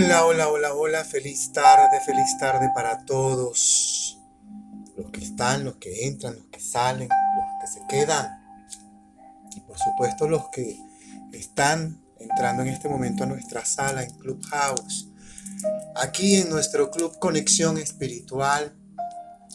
[0.00, 4.16] Hola, hola, hola, hola, feliz tarde, feliz tarde para todos.
[4.96, 8.28] Los que están, los que entran, los que salen, los que se quedan.
[9.56, 10.78] Y por supuesto los que
[11.32, 15.08] están entrando en este momento a nuestra sala en Clubhouse.
[15.96, 18.76] Aquí en nuestro Club Conexión Espiritual.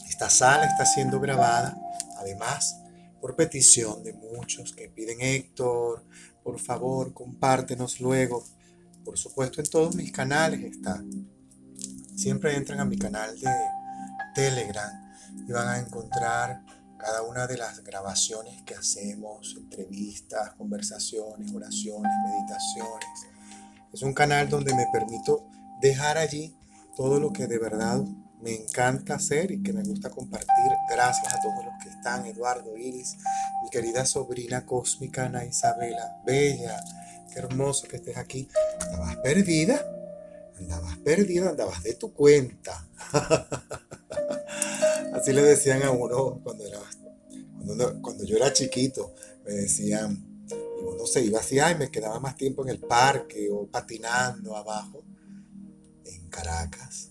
[0.06, 1.74] Esta sala está siendo grabada,
[2.18, 2.76] además,
[3.18, 6.04] por petición de muchos que piden Héctor,
[6.42, 8.44] por favor, compártenos luego
[9.04, 11.02] por supuesto, en todos mis canales está.
[12.16, 13.50] Siempre entran a mi canal de
[14.34, 14.90] Telegram
[15.46, 16.64] y van a encontrar
[16.96, 23.26] cada una de las grabaciones que hacemos, entrevistas, conversaciones, oraciones, meditaciones.
[23.92, 25.46] Es un canal donde me permito
[25.80, 26.56] dejar allí
[26.96, 28.02] todo lo que de verdad
[28.40, 30.48] me encanta hacer y que me gusta compartir.
[30.90, 33.16] Gracias a todos los que están, Eduardo, Iris,
[33.62, 36.78] mi querida sobrina cósmica Ana Isabela, Bella,
[37.34, 38.48] qué hermoso que estés aquí.
[38.80, 39.84] Andabas perdida,
[40.56, 42.88] andabas perdida, andabas de tu cuenta.
[45.12, 46.80] Así le decían a uno cuando, era,
[48.00, 52.36] cuando, yo era chiquito, me decían, y uno se iba así, ay, me quedaba más
[52.36, 55.04] tiempo en el parque o patinando abajo,
[56.04, 57.10] en Caracas,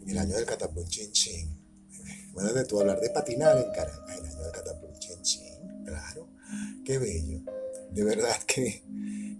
[0.00, 1.56] en el año del cataplum chin chin.
[2.32, 6.28] Bueno, de tú hablar de patinar en Caracas, el año del cataplum chin, claro,
[6.84, 7.40] qué bello.
[7.90, 8.82] De verdad que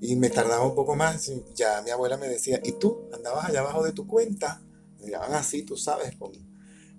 [0.01, 1.31] y me tardaba un poco más.
[1.55, 3.09] Ya mi abuela me decía, ¿y tú?
[3.13, 4.61] ¿Andabas allá abajo de tu cuenta?
[5.01, 6.33] Me llamaban así, tú sabes, con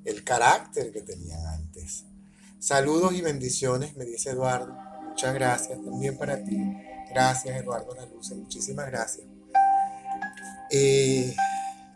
[0.05, 2.05] el carácter que tenían antes.
[2.59, 4.75] Saludos y bendiciones, me dice Eduardo.
[5.07, 6.57] Muchas gracias también para ti.
[7.09, 8.31] Gracias, Eduardo La Luz.
[8.31, 9.27] Muchísimas gracias.
[10.71, 11.35] Eh,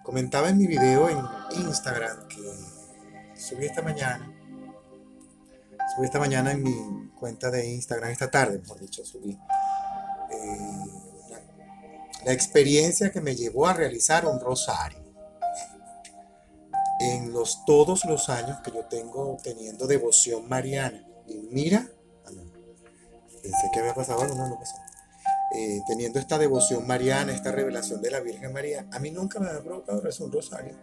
[0.04, 1.20] comentaba en mi video en
[1.66, 2.42] Instagram que
[3.36, 4.30] subí esta mañana.
[5.96, 9.38] Subí esta mañana en mi cuenta de Instagram, esta tarde, mejor dicho, subí
[12.26, 15.04] la experiencia que me llevó a realizar un rosario.
[17.00, 21.06] En los, todos los años que yo tengo teniendo devoción mariana.
[21.28, 21.86] Y mira,
[22.26, 22.32] ah,
[23.42, 24.76] pensé que había pasado algo, no, no pasó.
[25.56, 29.50] Eh, teniendo esta devoción mariana, esta revelación de la Virgen María, a mí nunca me
[29.50, 30.76] ha provocado rezar un rosario.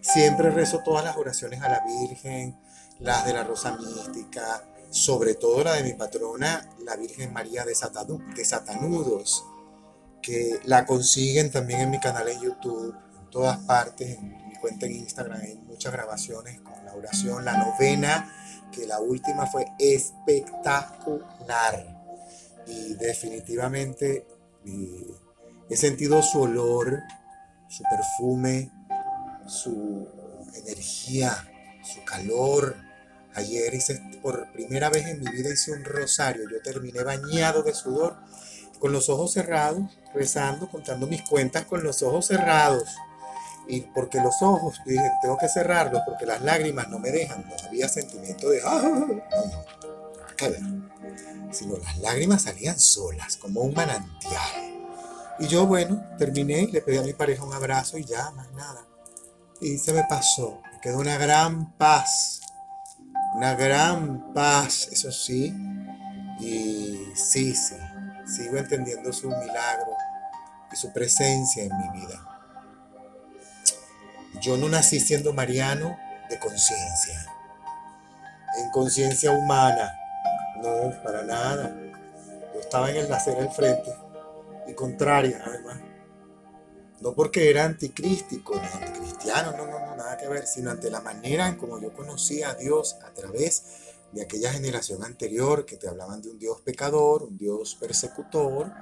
[0.00, 2.58] Siempre rezo todas las oraciones a la Virgen,
[2.98, 4.64] las de la Rosa Mística,
[4.94, 9.44] sobre todo la de mi patrona, la Virgen María de, Satanudos,
[10.22, 14.86] que la consiguen también en mi canal en YouTube, en todas partes, en mi cuenta
[14.86, 18.32] en Instagram hay muchas grabaciones con la oración, la novena,
[18.70, 21.42] que la última fue espectacular.
[22.68, 24.28] Y definitivamente
[25.68, 27.02] he sentido su olor,
[27.68, 28.70] su perfume,
[29.48, 30.06] su
[30.54, 31.36] energía,
[31.82, 32.83] su calor,
[33.34, 36.48] Ayer hice por primera vez en mi vida hice un rosario.
[36.48, 38.16] Yo terminé bañado de sudor,
[38.78, 39.82] con los ojos cerrados,
[40.14, 42.88] rezando, contando mis cuentas con los ojos cerrados.
[43.66, 47.44] Y porque los ojos, dije, tengo que cerrarlos porque las lágrimas no me dejan.
[47.48, 50.60] No había sentimiento de, ah, no, no, nada que ver.
[51.50, 54.74] Sino las lágrimas salían solas, como un manantial.
[55.40, 58.86] Y yo, bueno, terminé, le pedí a mi pareja un abrazo y ya, más nada.
[59.60, 62.43] Y se me pasó, me quedó una gran paz
[63.34, 65.54] una gran paz, eso sí.
[66.40, 67.76] Y sí, sí,
[68.26, 69.96] sigo entendiendo su milagro
[70.72, 72.34] y su presencia en mi vida.
[74.40, 75.96] Yo no nací siendo mariano
[76.28, 77.26] de conciencia,
[78.58, 79.92] en conciencia humana,
[80.56, 81.72] no, para nada.
[82.52, 83.92] Yo estaba en el nacer al frente
[84.66, 85.76] y contraria, además.
[87.00, 89.83] No porque era anticrístico, ni anticristiano, no, no, no,
[90.16, 93.62] que ver, sino ante la manera en como yo conocía a Dios a través
[94.12, 98.72] de aquella generación anterior que te hablaban de un Dios pecador, un Dios persecutor,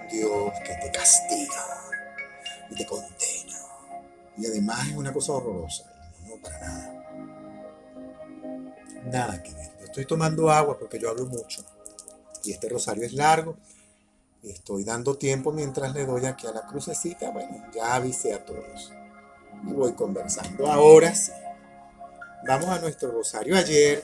[0.00, 1.66] un Dios que te castiga
[2.70, 3.58] y te condena.
[4.36, 5.84] Y además es una cosa horrorosa,
[6.26, 6.94] no, para nada.
[9.04, 9.72] Nada que ver.
[9.78, 11.64] Yo estoy tomando agua porque yo hablo mucho.
[12.44, 13.56] Y este rosario es largo
[14.42, 17.30] Estoy dando tiempo mientras le doy aquí a la crucecita.
[17.30, 18.92] Bueno, ya avisé a todos.
[19.66, 20.66] Y voy conversando.
[20.66, 21.32] Ahora sí.
[22.46, 23.56] Vamos a nuestro rosario.
[23.56, 24.02] Ayer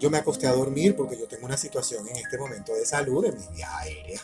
[0.00, 3.24] yo me acosté a dormir porque yo tengo una situación en este momento de salud
[3.24, 4.20] de mi vía aérea.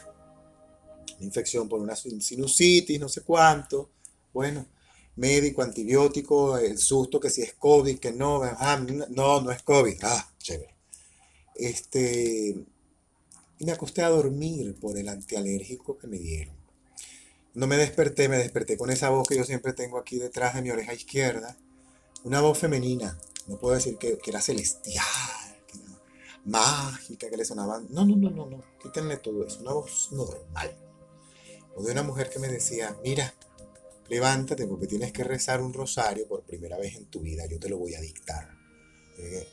[1.16, 3.90] Una infección por una sinusitis, no sé cuánto.
[4.32, 4.66] Bueno,
[5.16, 8.43] médico, antibiótico, el susto que si es COVID, que no,
[9.11, 9.99] no, no es COVID.
[10.02, 10.75] Ah, chévere.
[11.54, 12.56] Este,
[13.58, 16.57] y me acosté a dormir por el antialérgico que me dieron.
[17.54, 20.62] No me desperté, me desperté con esa voz que yo siempre tengo aquí detrás de
[20.62, 21.56] mi oreja izquierda.
[22.24, 23.18] Una voz femenina.
[23.46, 25.04] No puedo decir que, era celestial,
[26.44, 27.86] mágica, que le sonaban.
[27.90, 28.62] No, no, no, no, no.
[28.82, 29.60] Quítenle todo eso.
[29.60, 30.76] Una voz normal.
[31.74, 33.34] o de una mujer que me decía, mira,
[34.08, 37.68] levántate porque tienes que rezar un rosario por primera vez en tu vida, yo te
[37.68, 38.48] lo voy a dictar.
[39.18, 39.46] Eh,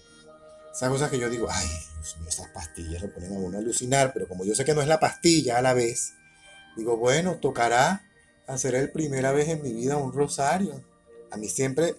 [0.73, 3.61] esas cosas que yo digo, ay, Dios mío, esas pastillas lo ponen a uno a
[3.61, 6.13] alucinar, pero como yo sé que no es la pastilla a la vez,
[6.75, 8.03] digo, bueno, tocará
[8.47, 10.83] hacer el primera vez en mi vida un rosario.
[11.31, 11.95] A mí siempre,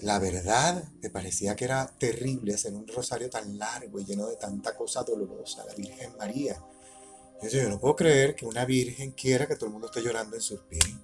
[0.00, 4.36] la verdad, me parecía que era terrible hacer un rosario tan largo y lleno de
[4.36, 6.60] tanta cosa dolorosa, la Virgen María.
[7.50, 10.42] Yo, no puedo creer que una virgen quiera que todo el mundo esté llorando en
[10.42, 10.94] sus pies,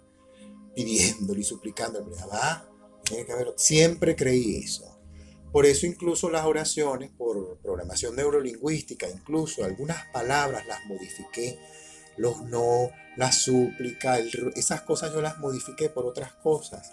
[0.75, 2.07] pidiéndole y suplicándole.
[2.33, 2.67] Va,
[3.05, 3.35] tiene que.
[3.57, 4.91] Siempre creí eso.
[5.53, 11.59] Por eso incluso las oraciones por programación neurolingüística, incluso algunas palabras las modifiqué,
[12.17, 14.19] los no, la súplica,
[14.55, 16.93] esas cosas yo las modifiqué por otras cosas.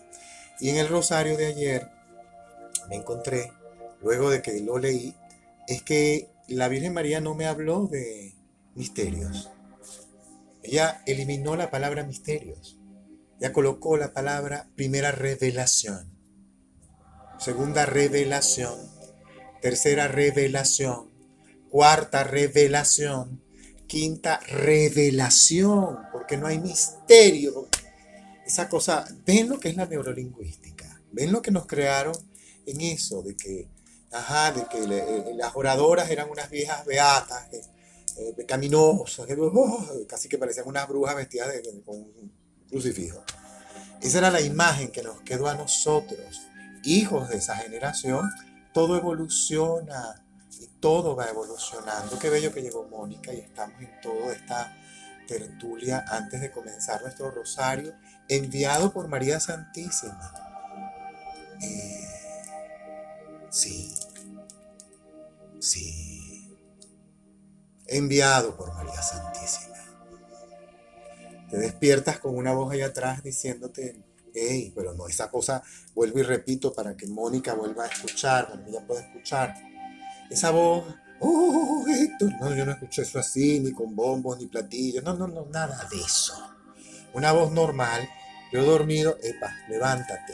[0.59, 1.89] Y en el rosario de ayer
[2.89, 3.51] me encontré,
[4.01, 5.15] luego de que lo leí,
[5.67, 8.33] es que la Virgen María no me habló de
[8.75, 9.51] misterios.
[10.63, 12.77] Ella eliminó la palabra misterios.
[13.39, 16.11] Ya colocó la palabra primera revelación,
[17.37, 18.79] segunda revelación,
[19.61, 21.11] tercera revelación,
[21.69, 23.43] cuarta revelación,
[23.87, 27.67] quinta revelación, porque no hay misterio.
[28.45, 32.15] Esa cosa, ven lo que es la neurolingüística, ven lo que nos crearon
[32.65, 33.67] en eso, de que,
[34.11, 40.37] ajá, de que eh, las oradoras eran unas viejas beatas, eh, pecaminosas, oh, casi que
[40.37, 42.31] parecían unas brujas vestidas de, con un
[42.69, 43.23] crucifijo.
[44.01, 46.41] Esa era la imagen que nos quedó a nosotros,
[46.83, 48.29] hijos de esa generación.
[48.73, 50.23] Todo evoluciona
[50.87, 52.17] todo va evolucionando.
[52.17, 54.73] Qué bello que llegó Mónica y estamos en toda esta
[55.27, 57.93] tertulia antes de comenzar nuestro rosario,
[58.29, 60.31] enviado por María Santísima.
[61.61, 62.07] Eh,
[63.49, 63.93] sí,
[65.59, 66.57] sí
[67.85, 69.75] enviado por María Santísima.
[71.49, 75.61] Te despiertas con una voz allá atrás diciéndote, hey, pero no, esa cosa,
[75.93, 79.66] vuelvo y repito para que Mónica vuelva a escuchar, para que ella pueda escuchar.
[80.29, 80.85] Esa voz,
[81.19, 85.27] oh, Héctor, no, yo no escucho eso así, ni con bombos, ni platillos, no, no,
[85.27, 86.35] no, nada de eso.
[87.13, 88.07] Una voz normal,
[88.51, 90.33] yo he dormido, epa, levántate.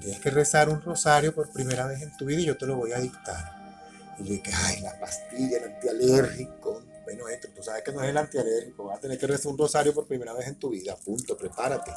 [0.00, 2.76] Tienes que rezar un rosario por primera vez en tu vida y yo te lo
[2.76, 4.16] voy a dictar.
[4.18, 6.82] Y yo dije, ay, la pastilla, el antialérgico.
[7.04, 9.58] Bueno, esto, tú sabes que no es el antialérgico, vas a tener que rezar un
[9.58, 11.92] rosario por primera vez en tu vida, punto, prepárate.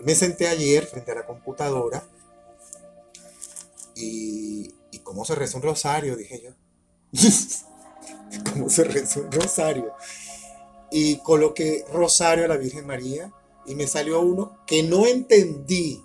[0.00, 2.02] Y me senté ayer frente a la computadora
[3.94, 4.74] ¿y
[5.04, 6.16] cómo se reza un rosario?
[6.16, 6.50] Dije yo.
[8.52, 9.92] ¿Cómo se reza un rosario?
[10.90, 13.32] Y coloqué rosario a la Virgen María
[13.66, 16.02] y me salió uno que no entendí.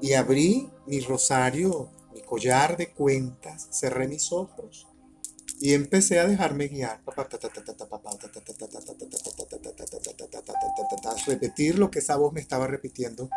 [0.00, 1.90] Y abrí mi rosario
[2.30, 4.86] collar de cuentas, cerré mis ojos
[5.60, 7.02] y empecé a dejarme guiar.
[11.26, 13.28] Repetir lo que esa voz me estaba repitiendo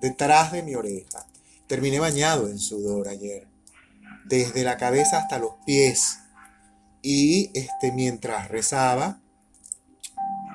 [0.00, 1.24] detrás de mi oreja.
[1.68, 3.46] Terminé bañado en sudor ayer,
[4.24, 6.18] desde la cabeza hasta los pies.
[7.02, 9.20] Y este, mientras rezaba,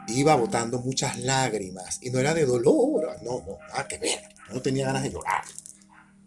[0.08, 2.00] iba botando muchas lágrimas.
[2.02, 4.22] Y no era de dolor, no, no, nada que ver.
[4.52, 5.44] No tenía ganas de llorar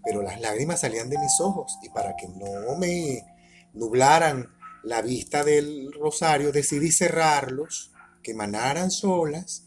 [0.09, 3.26] pero las lágrimas salían de mis ojos y para que no me
[3.75, 4.49] nublaran
[4.83, 7.92] la vista del rosario, decidí cerrarlos,
[8.23, 9.64] que emanaran solas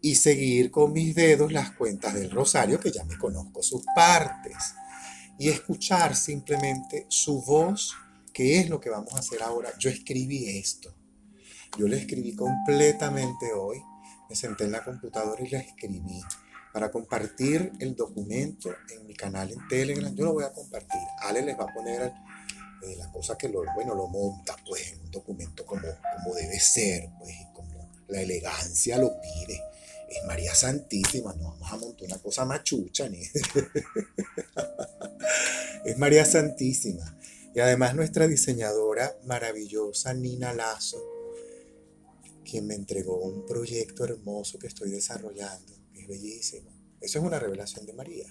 [0.00, 4.54] y seguir con mis dedos las cuentas del rosario, que ya me conozco sus partes,
[5.40, 7.96] y escuchar simplemente su voz,
[8.30, 9.70] que es lo que vamos a hacer ahora.
[9.78, 10.94] Yo escribí esto,
[11.78, 13.82] yo lo escribí completamente hoy,
[14.28, 16.20] me senté en la computadora y la escribí
[16.74, 20.14] para compartir el documento en mi canal en Telegram.
[20.14, 21.00] Yo lo voy a compartir.
[21.20, 22.12] Ale les va a poner
[22.82, 26.60] eh, la cosa que lo, bueno, lo monta pues en un documento como, como debe
[26.60, 29.58] ser, pues, como la elegancia lo pide.
[30.10, 33.22] Es María Santísima, no vamos a montar una cosa machucha ni.
[35.84, 37.16] es María Santísima.
[37.54, 41.02] Y además nuestra diseñadora maravillosa, Nina Lazo,
[42.44, 46.70] quien me entregó un proyecto hermoso que estoy desarrollando bellísimo.
[47.00, 48.26] Eso es una revelación de María.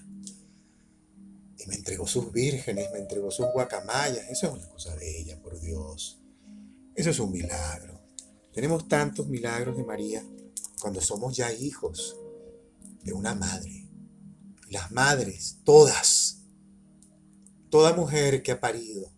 [1.57, 4.29] Y me entregó sus vírgenes, me entregó sus guacamayas.
[4.29, 6.19] Eso es una cosa bella, por Dios.
[6.95, 7.99] Eso es un milagro.
[8.53, 10.23] Tenemos tantos milagros de María
[10.79, 12.17] cuando somos ya hijos
[13.03, 13.85] de una madre.
[14.69, 16.43] las madres, todas,
[17.71, 19.11] toda mujer que ha parido,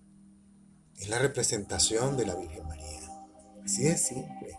[0.98, 3.02] es la representación de la Virgen María.
[3.66, 4.58] Así de simple.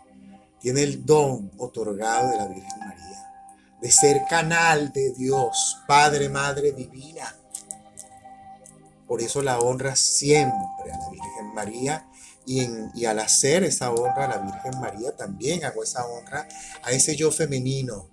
[0.61, 3.03] Tiene el don otorgado de la Virgen María
[3.83, 7.35] de ser canal de Dios, Padre, Madre Divina.
[9.05, 12.07] Por eso la honra siempre a la Virgen María
[12.45, 16.47] y, al hacer esa honra a la Virgen María, también hago esa honra
[16.83, 18.09] a ese yo femenino,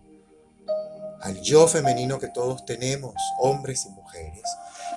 [1.21, 4.43] al yo femenino que todos tenemos, hombres y mujeres,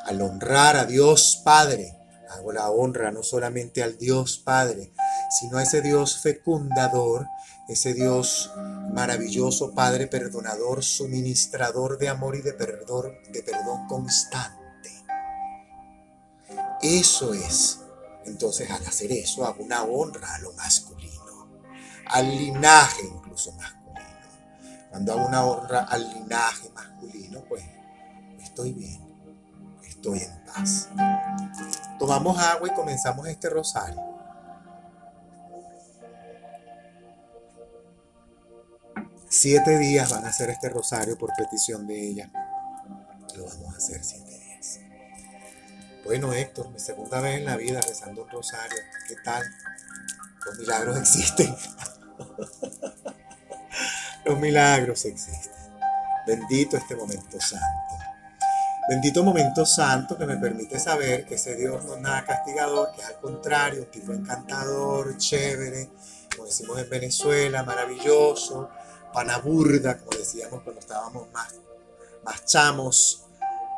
[0.06, 2.00] al honrar a Dios Padre.
[2.30, 4.92] Hago la honra no solamente al Dios Padre,
[5.30, 7.28] sino a ese Dios fecundador,
[7.68, 8.52] ese Dios
[8.92, 14.64] maravilloso, Padre perdonador, suministrador de amor y de perdón, de perdón constante.
[16.82, 17.83] Eso es
[18.26, 21.48] entonces al hacer eso hago una honra a lo masculino,
[22.08, 23.84] al linaje incluso masculino.
[24.90, 27.64] Cuando hago una honra al linaje masculino, pues
[28.42, 29.02] estoy bien,
[29.84, 30.90] estoy en paz.
[32.00, 34.02] Tomamos agua y comenzamos este rosario.
[39.30, 42.32] Siete días van a hacer este rosario por petición de ella.
[43.36, 44.33] Lo vamos a hacer siete
[46.04, 48.78] bueno, Héctor, mi segunda vez en la vida rezando un rosario.
[49.08, 49.44] ¿Qué tal?
[50.46, 51.56] Los milagros existen.
[54.26, 55.54] Los milagros existen.
[56.28, 57.66] Bendito este momento santo.
[58.90, 63.02] Bendito momento santo que me permite saber que ese Dios no es nada castigador, que
[63.02, 65.90] es al contrario, un tipo encantador, chévere,
[66.36, 68.70] como decimos en Venezuela, maravilloso,
[69.14, 71.56] panaburda, como decíamos cuando estábamos más,
[72.26, 73.24] más chamos.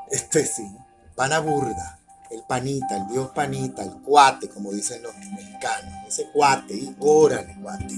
[0.10, 0.75] Este sí,
[1.15, 6.96] panaburda el panita, el Dios panita, el cuate, como dicen los mexicanos, ese cuate, y
[7.00, 7.96] órale, cuate,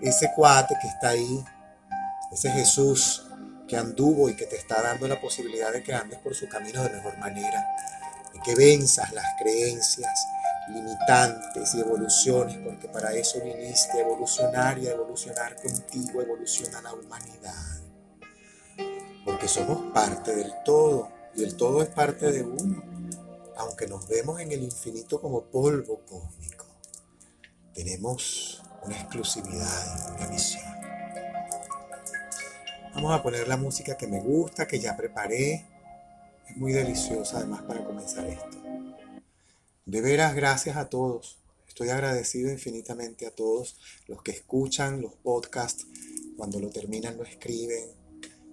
[0.00, 1.44] ese cuate que está ahí,
[2.32, 3.26] ese Jesús
[3.66, 6.82] que anduvo y que te está dando la posibilidad de que andes por su camino
[6.82, 7.66] de mejor manera,
[8.32, 10.26] de que venzas las creencias
[10.68, 16.94] limitantes y evoluciones, porque para eso viniste a evolucionar y a evolucionar contigo, evoluciona la
[16.94, 17.52] humanidad,
[19.24, 22.93] porque somos parte del todo y el todo es parte de uno
[23.56, 26.66] aunque nos vemos en el infinito como polvo cósmico,
[27.72, 30.62] tenemos una exclusividad, una misión.
[32.94, 35.66] Vamos a poner la música que me gusta, que ya preparé.
[36.48, 38.62] Es muy deliciosa además para comenzar esto.
[39.86, 41.38] De veras, gracias a todos.
[41.66, 45.86] Estoy agradecido infinitamente a todos los que escuchan los podcasts.
[46.36, 47.90] Cuando lo terminan lo escriben,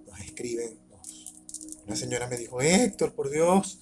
[0.06, 0.78] nos escriben.
[1.86, 3.81] Una señora me dijo, Héctor, por Dios,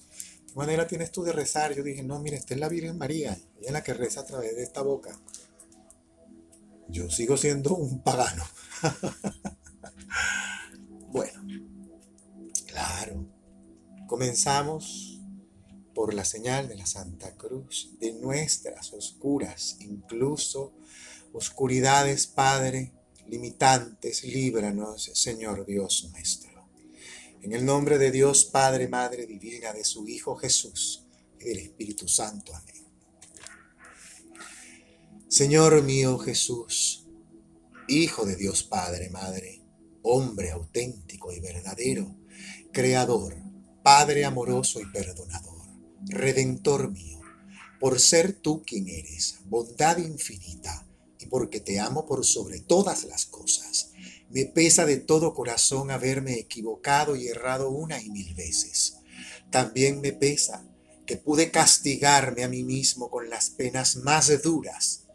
[0.55, 1.73] manera tienes tú de rezar?
[1.73, 4.25] Yo dije, no, mira, esta es la Virgen María, ella es la que reza a
[4.25, 5.17] través de esta boca.
[6.89, 8.43] Yo sigo siendo un pagano.
[11.11, 11.41] bueno,
[12.67, 13.25] claro.
[14.07, 15.19] Comenzamos
[15.93, 20.73] por la señal de la Santa Cruz, de nuestras oscuras, incluso
[21.33, 22.91] oscuridades, Padre,
[23.27, 26.50] limitantes, líbranos, Señor Dios nuestro.
[27.41, 31.07] En el nombre de Dios Padre, Madre Divina, de su Hijo Jesús
[31.39, 32.53] y del Espíritu Santo.
[32.55, 32.85] Amén.
[35.27, 37.07] Señor mío Jesús,
[37.87, 39.63] Hijo de Dios Padre, Madre,
[40.03, 42.15] hombre auténtico y verdadero,
[42.71, 43.35] Creador,
[43.81, 45.65] Padre amoroso y perdonador,
[46.05, 47.21] Redentor mío,
[47.79, 50.85] por ser tú quien eres, bondad infinita,
[51.17, 53.90] y porque te amo por sobre todas las cosas
[54.33, 58.97] me pesa de todo corazón haberme equivocado y errado una y mil veces.
[59.49, 60.65] También me pesa
[61.05, 65.07] que pude castigarme a mí mismo con las penas más duras.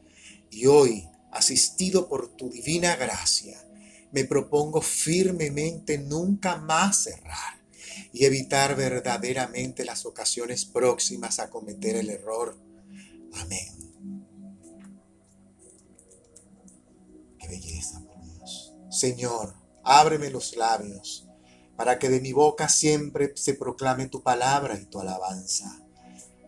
[0.51, 3.59] Y hoy, asistido por tu divina gracia,
[4.13, 7.61] me propongo firmemente nunca más errar
[8.13, 12.59] y evitar verdaderamente las ocasiones próximas a cometer el error.
[13.33, 13.73] Amén.
[17.39, 18.06] Qué belleza.
[18.97, 21.29] Señor, ábreme los labios,
[21.77, 25.83] para que de mi boca siempre se proclame tu palabra y tu alabanza.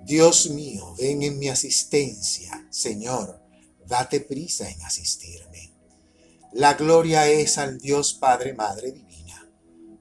[0.02, 2.66] Dios mío, ven en mi asistencia.
[2.70, 3.38] Señor,
[3.86, 5.74] date prisa en asistirme.
[6.54, 9.46] La gloria es al Dios Padre, Madre Divina,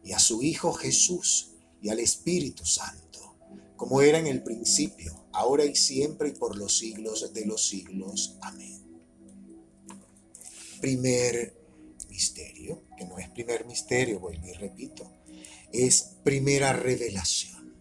[0.05, 1.51] y a su Hijo Jesús,
[1.81, 3.35] y al Espíritu Santo,
[3.75, 8.37] como era en el principio, ahora y siempre, y por los siglos de los siglos.
[8.41, 8.81] Amén.
[10.79, 11.56] Primer
[12.17, 15.13] misterio, que no es primer misterio, vuelvo y repito,
[15.71, 17.75] es primera revelación.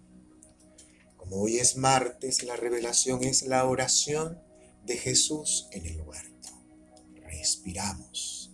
[1.17, 4.39] Como hoy es martes, la revelación es la oración
[4.85, 6.51] de Jesús en el huerto.
[7.15, 8.53] Respiramos.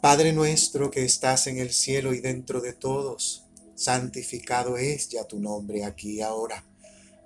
[0.00, 5.40] Padre nuestro que estás en el cielo y dentro de todos, santificado es ya tu
[5.40, 6.64] nombre aquí y ahora.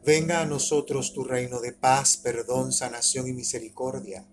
[0.03, 4.27] Venga a nosotros tu reino de paz, perdón, sanación y misericordia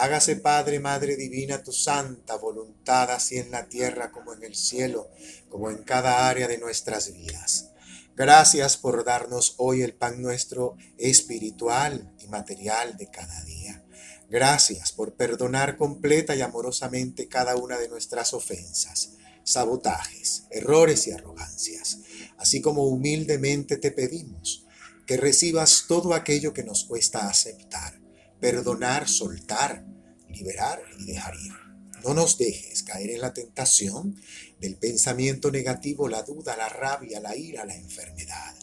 [0.00, 5.10] Hágase Padre, Madre Divina, tu santa voluntad, así en la tierra como en el cielo,
[5.50, 7.72] como en cada área de nuestras vidas.
[8.16, 13.84] Gracias por darnos hoy el pan nuestro espiritual y material de cada día.
[14.30, 21.98] Gracias por perdonar completa y amorosamente cada una de nuestras ofensas, sabotajes, errores y arrogancias,
[22.38, 24.64] así como humildemente te pedimos
[25.04, 27.99] que recibas todo aquello que nos cuesta aceptar,
[28.40, 29.84] perdonar, soltar,
[30.28, 31.52] liberar y dejar ir.
[32.04, 34.16] No nos dejes caer en la tentación
[34.58, 38.54] del pensamiento negativo, la duda, la rabia, la ira, la enfermedad,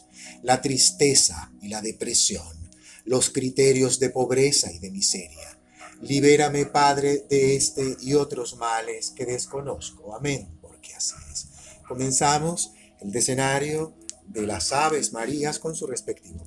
[0.42, 2.70] la tristeza y la depresión,
[3.04, 5.58] los criterios de pobreza y de miseria
[6.00, 10.14] Libérame, Padre, de este y otros males que desconozco.
[10.14, 11.48] Amén, porque así es.
[11.88, 16.44] Comenzamos el decenario de las Aves Marías con su respectivo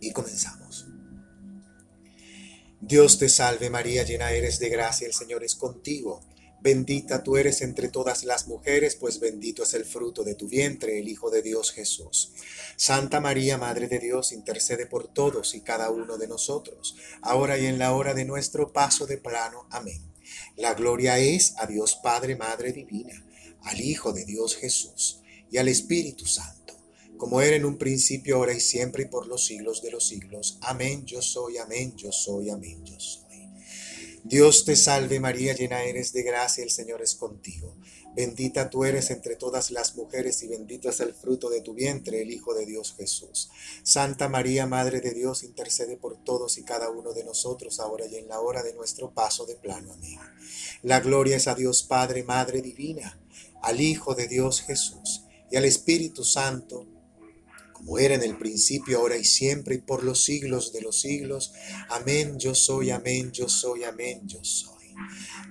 [0.00, 0.86] Y comenzamos.
[2.80, 6.22] Dios te salve María, llena eres de gracia, el Señor es contigo.
[6.62, 10.98] Bendita tú eres entre todas las mujeres, pues bendito es el fruto de tu vientre,
[10.98, 12.32] el Hijo de Dios Jesús.
[12.76, 17.66] Santa María, Madre de Dios, intercede por todos y cada uno de nosotros, ahora y
[17.66, 19.66] en la hora de nuestro paso de plano.
[19.70, 20.12] Amén.
[20.56, 23.24] La gloria es a Dios Padre, Madre Divina,
[23.62, 26.74] al Hijo de Dios Jesús y al Espíritu Santo,
[27.20, 30.58] como era en un principio, ahora y siempre y por los siglos de los siglos.
[30.62, 33.46] Amén, yo soy, amén, yo soy, amén, yo soy.
[34.24, 37.76] Dios te salve María, llena eres de gracia, el Señor es contigo.
[38.16, 42.22] Bendita tú eres entre todas las mujeres y bendito es el fruto de tu vientre,
[42.22, 43.50] el Hijo de Dios Jesús.
[43.82, 48.16] Santa María, Madre de Dios, intercede por todos y cada uno de nosotros, ahora y
[48.16, 49.92] en la hora de nuestro paso de plano.
[49.92, 50.18] Amén.
[50.82, 53.20] La gloria es a Dios Padre, Madre Divina,
[53.60, 56.86] al Hijo de Dios Jesús y al Espíritu Santo
[57.80, 61.54] como era en el principio, ahora y siempre, y por los siglos de los siglos.
[61.88, 64.94] Amén, yo soy, amén, yo soy, amén, yo soy.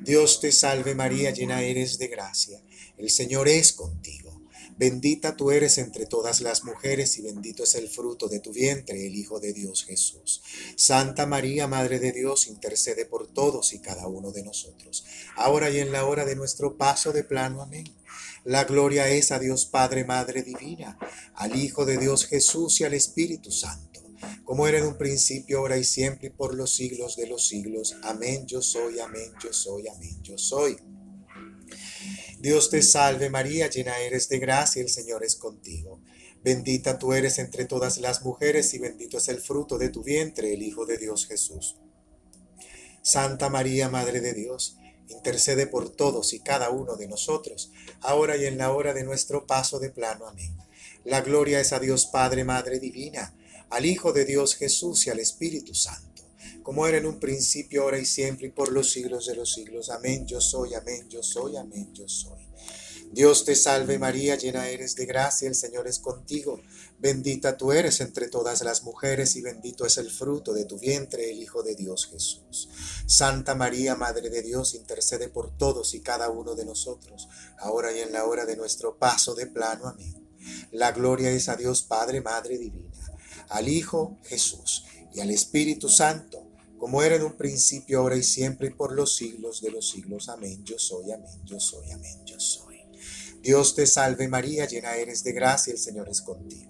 [0.04, 2.62] Dios te salve María, llena eres de gracia.
[2.98, 4.40] El Señor es contigo.
[4.78, 9.08] Bendita tú eres entre todas las mujeres y bendito es el fruto de tu vientre,
[9.08, 10.44] el Hijo de Dios Jesús.
[10.78, 15.04] Santa María, Madre de Dios, intercede por todos y cada uno de nosotros,
[15.36, 17.64] ahora y en la hora de nuestro paso de plano.
[17.64, 17.86] Amén.
[18.46, 20.98] La gloria es a Dios Padre, Madre Divina,
[21.36, 24.02] al Hijo de Dios Jesús y al Espíritu Santo,
[24.46, 27.96] como era en un principio, ahora y siempre, y por los siglos de los siglos.
[28.04, 30.78] Amén, yo soy, amén, yo soy, amén, yo soy.
[32.40, 36.02] Dios te salve María, llena eres de gracia, el Señor es contigo.
[36.42, 40.54] Bendita tú eres entre todas las mujeres y bendito es el fruto de tu vientre,
[40.54, 41.76] el Hijo de Dios Jesús.
[43.02, 44.78] Santa María, Madre de Dios,
[45.10, 49.46] intercede por todos y cada uno de nosotros, ahora y en la hora de nuestro
[49.46, 50.28] paso de plano.
[50.28, 50.56] Amén.
[51.04, 53.36] La gloria es a Dios Padre, Madre Divina,
[53.70, 56.10] al Hijo de Dios Jesús y al Espíritu Santo
[56.70, 59.90] como era en un principio, ahora y siempre, y por los siglos de los siglos.
[59.90, 62.48] Amén, yo soy, amén, yo soy, amén, yo soy.
[63.12, 66.62] Dios te salve María, llena eres de gracia, el Señor es contigo.
[67.00, 71.32] Bendita tú eres entre todas las mujeres y bendito es el fruto de tu vientre,
[71.32, 72.70] el Hijo de Dios Jesús.
[73.06, 78.02] Santa María, Madre de Dios, intercede por todos y cada uno de nosotros, ahora y
[78.02, 79.88] en la hora de nuestro paso de plano.
[79.88, 80.28] Amén.
[80.72, 82.92] La gloria es a Dios Padre, Madre Divina,
[83.50, 84.84] al Hijo Jesús
[85.14, 89.16] y al Espíritu Santo como era en un principio, ahora y siempre, y por los
[89.16, 90.30] siglos de los siglos.
[90.30, 90.64] Amén.
[90.64, 92.80] Yo soy, amén, yo soy, amén, yo soy.
[93.42, 96.69] Dios te salve María, llena eres de gracia, el Señor es contigo.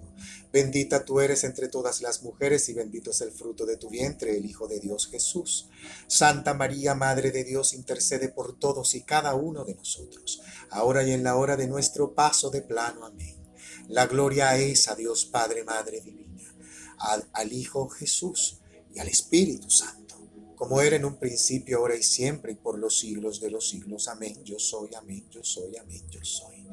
[0.52, 4.36] Bendita tú eres entre todas las mujeres y bendito es el fruto de tu vientre,
[4.36, 5.68] el Hijo de Dios Jesús.
[6.08, 11.12] Santa María, Madre de Dios, intercede por todos y cada uno de nosotros, ahora y
[11.12, 13.06] en la hora de nuestro paso de plano.
[13.06, 13.36] Amén.
[13.88, 16.54] La gloria es a Dios Padre, Madre Divina,
[16.98, 18.60] al, al Hijo Jesús
[18.92, 19.99] y al Espíritu Santo
[20.60, 24.08] como era en un principio, ahora y siempre, y por los siglos de los siglos.
[24.08, 24.44] Amén.
[24.44, 26.66] Yo soy, amén, yo soy, amén, yo soy.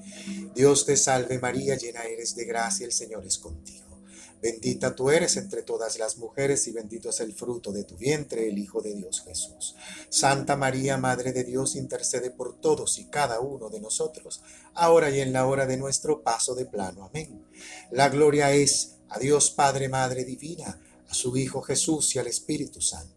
[0.53, 4.03] Dios te salve María, llena eres de gracia, el Señor es contigo.
[4.41, 8.49] Bendita tú eres entre todas las mujeres y bendito es el fruto de tu vientre,
[8.49, 9.77] el Hijo de Dios Jesús.
[10.09, 14.41] Santa María, Madre de Dios, intercede por todos y cada uno de nosotros,
[14.73, 17.05] ahora y en la hora de nuestro paso de plano.
[17.05, 17.41] Amén.
[17.91, 22.81] La gloria es a Dios Padre, Madre Divina, a su Hijo Jesús y al Espíritu
[22.81, 23.16] Santo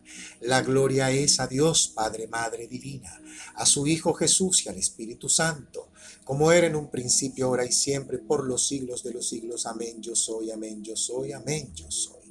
[0.41, 3.21] La gloria es a Dios, Padre, Madre Divina,
[3.55, 5.91] a su Hijo Jesús y al Espíritu Santo
[6.23, 9.65] como era en un principio, ahora y siempre, por los siglos de los siglos.
[9.65, 10.01] Amén.
[10.01, 12.21] Yo soy, amén, yo soy, amén, yo soy.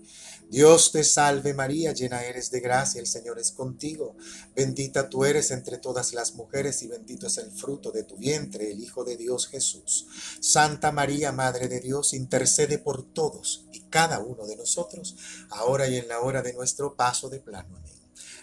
[0.48, 4.16] Dios te salve María, llena eres de gracia, el Señor es contigo.
[4.56, 8.72] Bendita tú eres entre todas las mujeres y bendito es el fruto de tu vientre,
[8.72, 10.08] el Hijo de Dios Jesús.
[10.40, 15.16] Santa María, Madre de Dios, intercede por todos y cada uno de nosotros,
[15.50, 17.79] ahora y en la hora de nuestro paso de plano.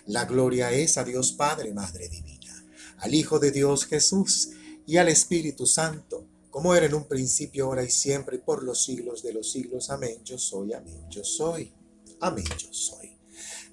[0.08, 2.66] La gloria es a Dios Padre, Madre Divina,
[3.00, 4.52] al Hijo de Dios Jesús
[4.86, 8.84] y al Espíritu Santo, como era en un principio, ahora y siempre, y por los
[8.84, 9.90] siglos de los siglos.
[9.90, 10.24] Amén.
[10.24, 11.06] Yo soy, amén.
[11.10, 11.74] Yo soy.
[12.22, 13.18] Amén, yo soy.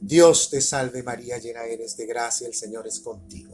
[0.01, 3.54] Dios te salve María, llena eres de gracia, el Señor es contigo.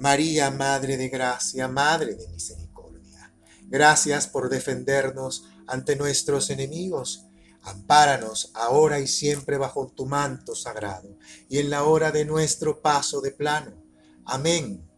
[0.00, 3.32] María, Madre de Gracia, Madre de Misericordia,
[3.68, 7.26] gracias por defendernos ante nuestros enemigos.
[7.62, 11.16] Ampáranos ahora y siempre bajo tu manto sagrado,
[11.48, 13.84] y en la hora de nuestro paso de plano.
[14.24, 14.88] Amén.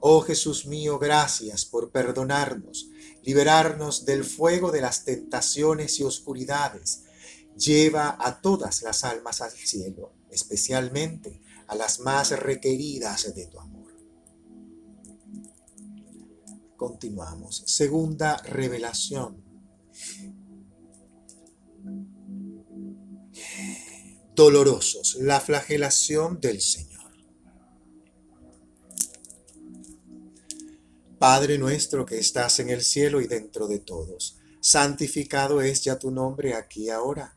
[0.00, 2.90] Oh Jesús mío, gracias por perdonarnos
[3.28, 7.04] liberarnos del fuego de las tentaciones y oscuridades.
[7.56, 13.77] Lleva a todas las almas al cielo, especialmente a las más requeridas de tu amor.
[16.78, 17.64] Continuamos.
[17.66, 19.42] Segunda revelación.
[24.36, 27.10] Dolorosos, la flagelación del Señor.
[31.18, 36.12] Padre nuestro que estás en el cielo y dentro de todos, santificado es ya tu
[36.12, 37.36] nombre aquí y ahora.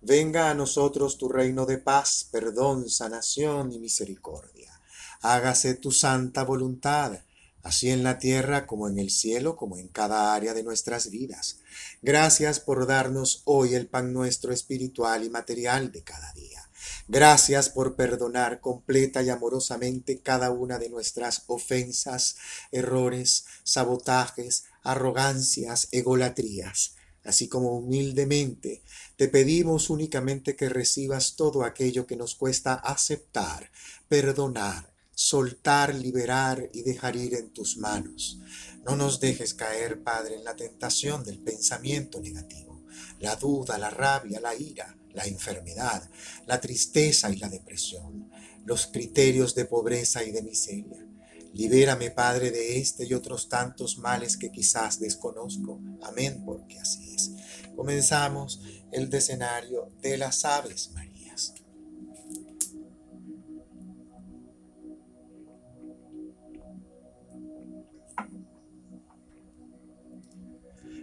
[0.00, 4.80] Venga a nosotros tu reino de paz, perdón, sanación y misericordia.
[5.20, 7.20] Hágase tu santa voluntad,
[7.62, 11.60] así en la tierra como en el cielo, como en cada área de nuestras vidas.
[12.02, 16.68] Gracias por darnos hoy el pan nuestro espiritual y material de cada día.
[17.08, 22.36] Gracias por perdonar completa y amorosamente cada una de nuestras ofensas,
[22.70, 26.94] errores, sabotajes, arrogancias, egolatrías.
[27.24, 28.82] Así como humildemente
[29.16, 33.70] te pedimos únicamente que recibas todo aquello que nos cuesta aceptar,
[34.08, 34.90] perdonar,
[35.30, 38.40] soltar, liberar y dejar ir en tus manos.
[38.84, 42.82] No nos dejes caer, Padre, en la tentación del pensamiento negativo,
[43.20, 46.10] la duda, la rabia, la ira, la enfermedad,
[46.46, 48.28] la tristeza y la depresión,
[48.64, 51.06] los criterios de pobreza y de miseria.
[51.52, 55.80] Libérame, Padre, de este y otros tantos males que quizás desconozco.
[56.02, 57.30] Amén, porque así es.
[57.76, 61.09] Comenzamos el decenario de las aves Marías.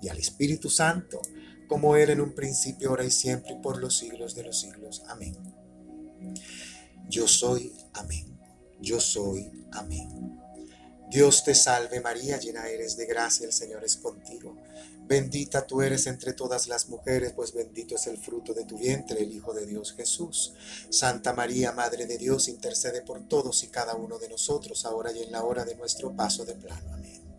[0.00, 1.20] y al Espíritu Santo,
[1.68, 5.02] como era en un principio, ahora y siempre, y por los siglos de los siglos.
[5.08, 5.36] Amén.
[7.08, 8.38] Yo soy, amén.
[8.80, 10.40] Yo soy, amén.
[11.10, 14.56] Dios te salve María, llena eres de gracia, el Señor es contigo.
[15.06, 19.20] Bendita tú eres entre todas las mujeres, pues bendito es el fruto de tu vientre,
[19.20, 20.54] el Hijo de Dios Jesús.
[20.88, 25.24] Santa María, Madre de Dios, intercede por todos y cada uno de nosotros, ahora y
[25.24, 26.94] en la hora de nuestro paso de plano.
[26.94, 27.29] Amén.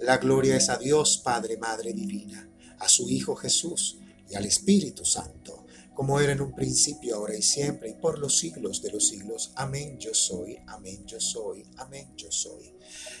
[0.00, 2.48] La gloria es a Dios, Padre, Madre Divina,
[2.78, 3.98] a su Hijo Jesús
[4.30, 5.66] y al Espíritu Santo
[5.98, 9.50] como era en un principio, ahora y siempre, y por los siglos de los siglos.
[9.56, 12.72] Amén yo soy, amén yo soy, amén yo soy.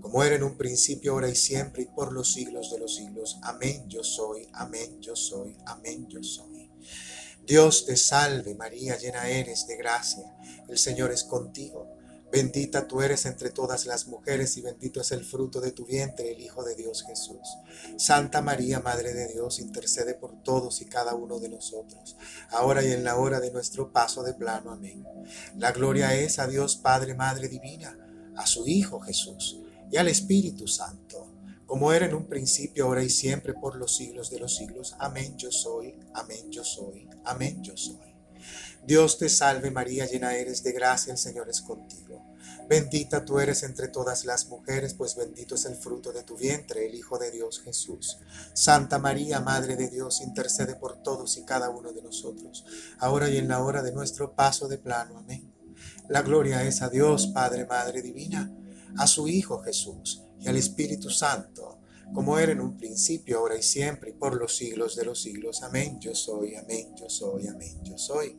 [0.00, 3.38] como era en un principio, ahora y siempre, y por los siglos de los siglos.
[3.42, 6.70] Amén yo soy, amén yo soy, amén yo soy.
[7.46, 10.24] Dios te salve María, llena eres de gracia,
[10.68, 11.96] el Señor es contigo.
[12.30, 16.30] Bendita tú eres entre todas las mujeres y bendito es el fruto de tu vientre,
[16.30, 17.40] el Hijo de Dios Jesús.
[17.96, 22.16] Santa María, Madre de Dios, intercede por todos y cada uno de nosotros,
[22.50, 24.70] ahora y en la hora de nuestro paso de plano.
[24.70, 25.04] Amén.
[25.56, 27.98] La gloria es a Dios Padre, Madre Divina,
[28.36, 29.58] a su Hijo Jesús
[29.90, 31.26] y al Espíritu Santo,
[31.66, 34.96] como era en un principio, ahora y siempre, por los siglos de los siglos.
[34.98, 38.10] Amén yo soy, amén yo soy, amén yo soy.
[38.86, 42.24] Dios te salve María, llena eres de gracia, el Señor es contigo.
[42.68, 46.86] Bendita tú eres entre todas las mujeres, pues bendito es el fruto de tu vientre,
[46.86, 48.18] el Hijo de Dios Jesús.
[48.54, 52.64] Santa María, Madre de Dios, intercede por todos y cada uno de nosotros,
[52.98, 55.18] ahora y en la hora de nuestro paso de plano.
[55.18, 55.52] Amén.
[56.08, 58.50] La gloria es a Dios, Padre, Madre Divina,
[58.98, 61.80] a su Hijo Jesús y al Espíritu Santo
[62.12, 65.62] como era en un principio, ahora y siempre, y por los siglos de los siglos.
[65.62, 65.98] Amén.
[66.00, 68.36] Yo soy, amén, yo soy, amén, yo soy.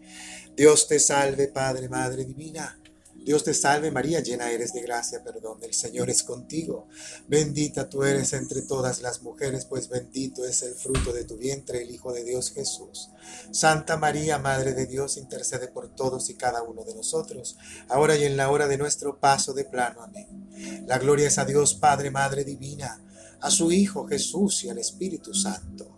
[0.56, 2.81] Dios te salve, Padre, Madre Divina.
[3.24, 6.88] Dios te salve María, llena eres de gracia, perdón, el Señor es contigo.
[7.28, 11.84] Bendita tú eres entre todas las mujeres, pues bendito es el fruto de tu vientre,
[11.84, 13.10] el Hijo de Dios Jesús.
[13.52, 17.58] Santa María, Madre de Dios, intercede por todos y cada uno de nosotros,
[17.90, 20.02] ahora y en la hora de nuestro paso de plano.
[20.02, 20.86] Amén.
[20.88, 23.02] La gloria es a Dios, Padre, Madre Divina
[23.42, 25.98] a su Hijo Jesús y al Espíritu Santo,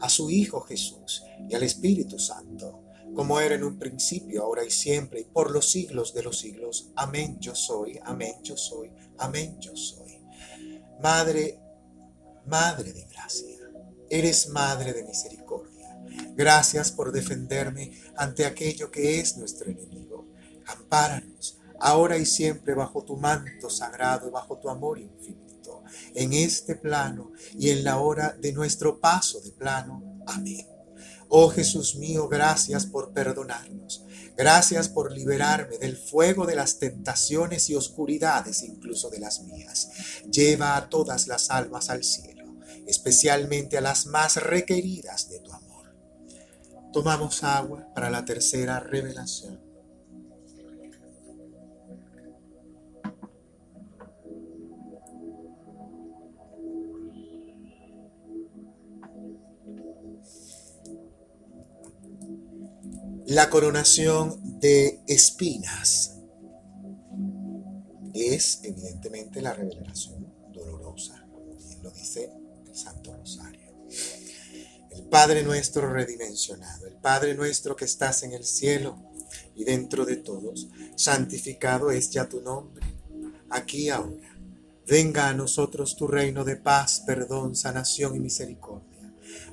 [0.00, 2.82] a su Hijo Jesús y al Espíritu Santo,
[3.14, 6.90] como era en un principio, ahora y siempre, y por los siglos de los siglos.
[6.96, 10.20] Amén yo soy, amén yo soy, amén yo soy.
[11.00, 11.60] Madre,
[12.46, 13.58] Madre de gracia,
[14.10, 15.98] eres Madre de misericordia.
[16.36, 20.26] Gracias por defenderme ante aquello que es nuestro enemigo.
[20.66, 25.45] Ampáranos, ahora y siempre, bajo tu manto sagrado, bajo tu amor infinito
[26.14, 30.22] en este plano y en la hora de nuestro paso de plano.
[30.26, 30.66] Amén.
[31.28, 34.04] Oh Jesús mío, gracias por perdonarnos.
[34.36, 39.88] Gracias por liberarme del fuego de las tentaciones y oscuridades, incluso de las mías.
[40.30, 42.44] Lleva a todas las almas al cielo,
[42.86, 45.96] especialmente a las más requeridas de tu amor.
[46.92, 49.65] Tomamos agua para la tercera revelación.
[63.28, 66.14] La coronación de espinas
[68.14, 71.26] es evidentemente la revelación dolorosa,
[71.58, 72.30] bien lo dice
[72.64, 73.74] el Santo Rosario.
[74.92, 78.96] El Padre nuestro redimensionado, el Padre nuestro que estás en el cielo
[79.56, 82.86] y dentro de todos, santificado es ya tu nombre,
[83.50, 84.38] aquí ahora.
[84.86, 88.95] Venga a nosotros tu reino de paz, perdón, sanación y misericordia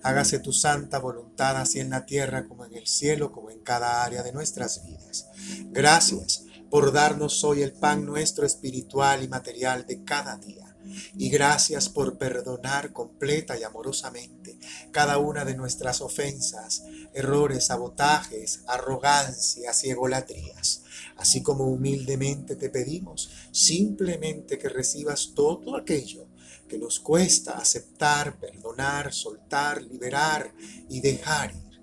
[0.04, 4.04] Hágase tu santa voluntad así en la tierra como en el cielo, como en cada
[4.04, 5.30] área de nuestras vidas.
[5.72, 10.76] Gracias por darnos hoy el pan nuestro espiritual y material de cada día.
[11.18, 14.60] Y gracias por perdonar completa y amorosamente
[14.92, 20.84] cada una de nuestras ofensas, errores, sabotajes, arrogancias y egolatrías.
[21.16, 26.28] Así como humildemente te pedimos simplemente que recibas todo aquello
[26.74, 30.52] que nos cuesta aceptar, perdonar, soltar, liberar
[30.90, 31.82] y dejar ir.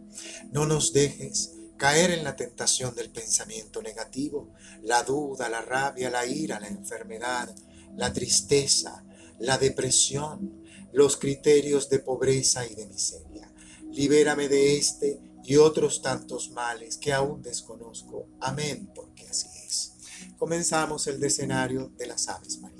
[0.51, 6.27] No nos dejes caer en la tentación del pensamiento negativo, la duda, la rabia, la
[6.27, 7.55] ira, la enfermedad,
[7.97, 9.05] la tristeza,
[9.39, 10.61] la depresión,
[10.93, 13.49] los criterios de pobreza y de miseria.
[13.93, 18.27] Libérame de este y otros tantos males que aún desconozco.
[18.41, 19.93] Amén, porque así es.
[20.37, 22.80] Comenzamos el decenario de las Aves Marías.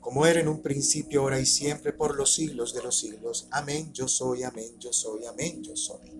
[0.00, 3.46] como era en un principio, ahora y siempre, por los siglos de los siglos.
[3.50, 6.10] Amén, yo soy, amén, yo soy, amén, yo soy.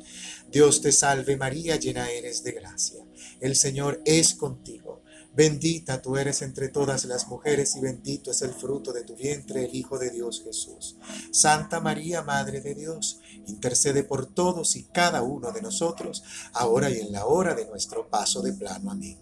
[0.51, 3.05] Dios te salve María, llena eres de gracia.
[3.41, 5.03] El Señor es contigo.
[5.33, 9.65] Bendita tú eres entre todas las mujeres y bendito es el fruto de tu vientre,
[9.65, 10.97] el Hijo de Dios Jesús.
[11.31, 16.99] Santa María, Madre de Dios, intercede por todos y cada uno de nosotros, ahora y
[16.99, 18.91] en la hora de nuestro paso de plano.
[18.91, 19.19] Amén.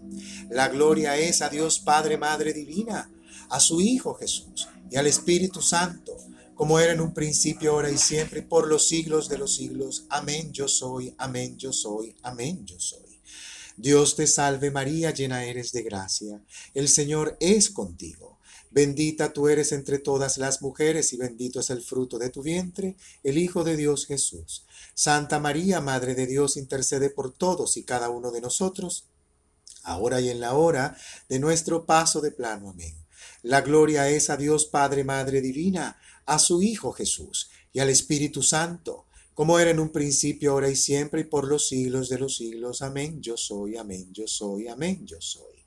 [0.49, 3.11] La gloria es a Dios Padre, Madre Divina
[3.51, 6.17] a su Hijo Jesús y al Espíritu Santo,
[6.55, 10.07] como era en un principio, ahora y siempre, por los siglos de los siglos.
[10.09, 13.21] Amén, yo soy, amén, yo soy, amén, yo soy.
[13.77, 16.43] Dios te salve María, llena eres de gracia.
[16.75, 18.39] El Señor es contigo.
[18.71, 22.97] Bendita tú eres entre todas las mujeres y bendito es el fruto de tu vientre,
[23.23, 24.67] el Hijo de Dios Jesús.
[24.95, 29.07] Santa María, Madre de Dios, intercede por todos y cada uno de nosotros,
[29.85, 30.97] ahora y en la hora
[31.29, 32.71] de nuestro paso de plano.
[32.71, 32.98] Amén.
[33.43, 38.43] La gloria es a Dios Padre, Madre Divina, a su Hijo Jesús y al Espíritu
[38.43, 42.37] Santo, como era en un principio, ahora y siempre, y por los siglos de los
[42.37, 42.83] siglos.
[42.83, 43.23] Amén.
[43.23, 45.58] Yo soy, amén, yo soy, amén, yo soy.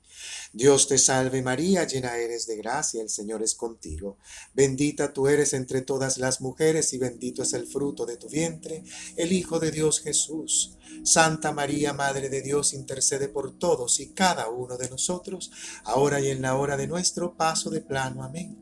[0.52, 4.18] Dios te salve María, llena eres de gracia, el Señor es contigo.
[4.54, 8.84] Bendita tú eres entre todas las mujeres y bendito es el fruto de tu vientre,
[9.16, 10.76] el Hijo de Dios Jesús.
[11.04, 15.50] Santa María, Madre de Dios, intercede por todos y cada uno de nosotros,
[15.84, 18.22] ahora y en la hora de nuestro paso de plano.
[18.22, 18.61] Amén.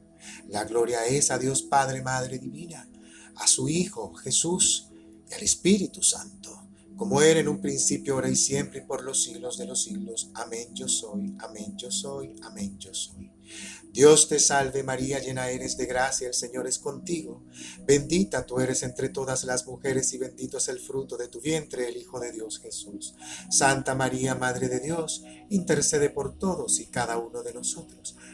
[0.47, 2.87] La gloria es a Dios Padre, Madre Divina,
[3.35, 4.89] a su Hijo Jesús
[5.29, 6.61] y al Espíritu Santo
[7.01, 10.29] como era en un principio, ahora y siempre, y por los siglos de los siglos.
[10.35, 13.31] Amén yo soy, amén yo soy, amén yo soy.
[13.91, 17.43] Dios te salve María, llena eres de gracia, el Señor es contigo.
[17.87, 21.89] Bendita tú eres entre todas las mujeres y bendito es el fruto de tu vientre,
[21.89, 23.15] el Hijo de Dios Jesús.
[23.49, 28.15] Santa María, Madre de Dios, intercede por todos y cada uno de nosotros,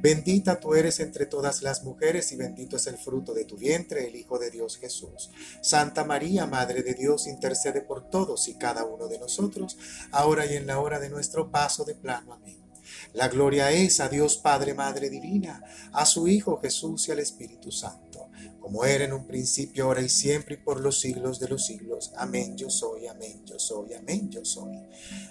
[0.00, 4.06] Bendita tú eres entre todas las mujeres y bendito es el fruto de tu vientre,
[4.06, 5.30] el Hijo de Dios Jesús.
[5.62, 9.78] Santa María, Madre de Dios, intercede por todos y cada uno de nosotros,
[10.10, 12.32] ahora y en la hora de nuestro paso de plano.
[12.32, 12.66] Amén.
[13.12, 15.62] La gloria es a Dios Padre, Madre Divina,
[15.92, 18.28] a su Hijo Jesús y al Espíritu Santo,
[18.66, 22.10] como era en un principio, ahora y siempre, y por los siglos de los siglos.
[22.16, 24.72] Amén, yo soy, amén, yo soy, amén, yo soy.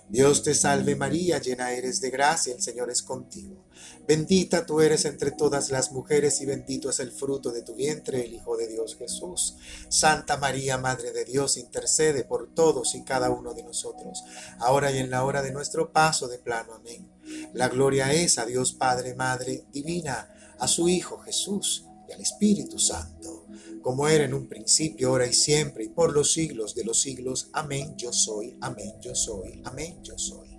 [0.08, 3.66] Dios te salve María, llena eres de gracia, el Señor es contigo.
[4.08, 8.24] Bendita tú eres entre todas las mujeres y bendito es el fruto de tu vientre,
[8.24, 9.58] el Hijo de Dios Jesús.
[9.90, 14.24] Santa María, Madre de Dios, intercede por todos y cada uno de nosotros,
[14.60, 16.74] ahora y en la hora de nuestro paso de plano.
[16.74, 17.12] Amén.
[17.54, 22.80] La gloria es a Dios Padre, Madre Divina, a su Hijo Jesús y al Espíritu
[22.80, 23.46] Santo,
[23.82, 27.50] como era en un principio, ahora y siempre, y por los siglos de los siglos.
[27.54, 30.56] Amén, yo soy, amén, yo soy, amén, yo soy.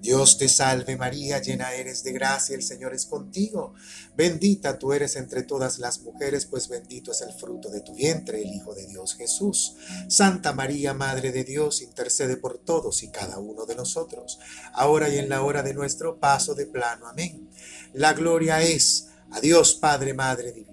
[0.00, 3.74] Dios te salve María, llena eres de gracia, el Señor es contigo.
[4.16, 8.40] Bendita tú eres entre todas las mujeres, pues bendito es el fruto de tu vientre,
[8.40, 9.74] el Hijo de Dios Jesús.
[10.08, 14.38] Santa María, Madre de Dios, intercede por todos y cada uno de nosotros,
[14.72, 17.08] ahora y en la hora de nuestro paso de plano.
[17.08, 17.48] Amén.
[17.92, 20.67] La gloria es a Dios Padre, Madre Divina,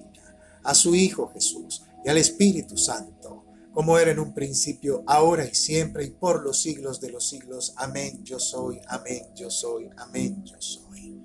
[0.65, 3.45] a su Hijo Jesús y al Espíritu Santo
[3.75, 7.73] como era en un principio, ahora y siempre, y por los siglos de los siglos.
[7.75, 11.21] Amén, yo soy, amén, yo soy, amén, yo soy.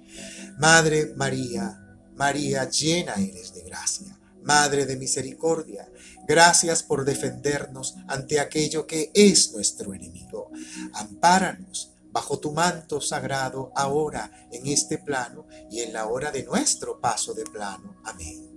[0.59, 1.81] Madre María,
[2.17, 5.89] María, llena eres de gracia, Madre de misericordia,
[6.27, 10.51] gracias por defendernos ante aquello que es nuestro enemigo.
[10.95, 17.01] Ampáranos bajo tu manto sagrado ahora en este plano y en la hora de nuestro
[17.01, 18.01] paso de plano.
[18.05, 18.50] Amén.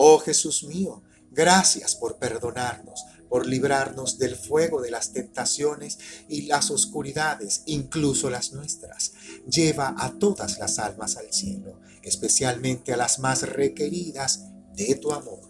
[0.00, 6.70] Oh Jesús mío, gracias por perdonarnos por librarnos del fuego de las tentaciones y las
[6.70, 9.12] oscuridades, incluso las nuestras.
[9.48, 15.40] Lleva a todas las almas al cielo, especialmente a las más requeridas de tu amor.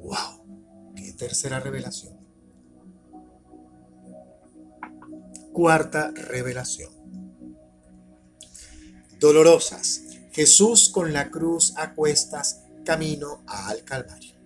[0.00, 0.94] ¡Wow!
[0.96, 2.16] ¡Qué tercera revelación!
[5.52, 6.94] Cuarta revelación.
[9.18, 10.02] Dolorosas.
[10.32, 14.36] Jesús con la cruz a cuestas, camino al Calvario.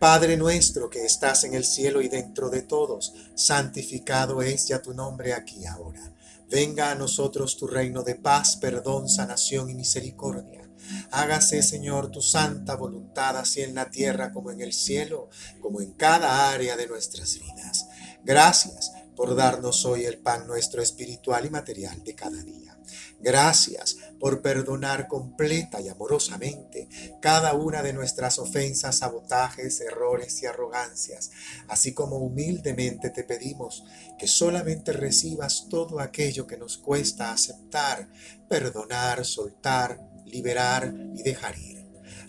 [0.00, 4.92] Padre nuestro que estás en el cielo y dentro de todos, santificado es ya tu
[4.92, 6.12] nombre aquí ahora.
[6.50, 10.68] Venga a nosotros tu reino de paz, perdón, sanación y misericordia.
[11.12, 15.92] Hágase, Señor, tu santa voluntad, así en la tierra como en el cielo, como en
[15.92, 17.86] cada área de nuestras vidas.
[18.24, 22.76] Gracias por darnos hoy el pan nuestro espiritual y material de cada día.
[23.20, 26.88] Gracias por perdonar completa y amorosamente
[27.20, 31.32] cada una de nuestras ofensas, sabotajes, errores y arrogancias,
[31.66, 33.82] así como humildemente te pedimos
[34.20, 38.08] que solamente recibas todo aquello que nos cuesta aceptar,
[38.48, 41.84] perdonar, soltar, liberar y dejar ir.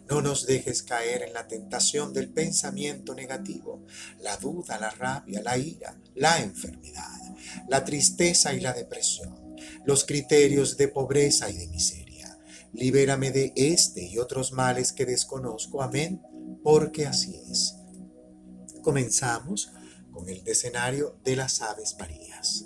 [0.09, 3.85] No nos dejes caer en la tentación del pensamiento negativo,
[4.19, 7.19] la duda, la rabia, la ira, la enfermedad,
[7.69, 9.42] la tristeza y la depresión
[9.85, 12.37] los criterios de pobreza y de miseria.
[12.73, 15.81] Libérame de este y otros males que desconozco.
[15.81, 16.21] Amén,
[16.63, 17.75] porque así es.
[18.81, 19.71] Comenzamos
[20.11, 22.65] con el decenario de las Aves Marías.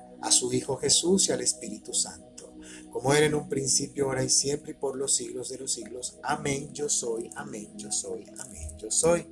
[0.21, 2.53] a su Hijo Jesús y al Espíritu Santo,
[2.91, 6.19] como era en un principio, ahora y siempre, y por los siglos de los siglos.
[6.23, 9.27] Amén, yo soy, amén, yo soy, amén, yo soy.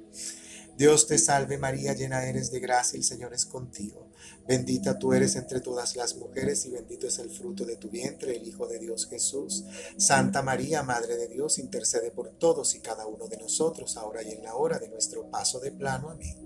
[0.80, 4.08] Dios te salve María, llena eres de gracia, el Señor es contigo.
[4.48, 8.38] Bendita tú eres entre todas las mujeres y bendito es el fruto de tu vientre,
[8.38, 9.66] el Hijo de Dios Jesús.
[9.98, 14.32] Santa María, Madre de Dios, intercede por todos y cada uno de nosotros, ahora y
[14.32, 16.12] en la hora de nuestro paso de plano.
[16.12, 16.38] Amén.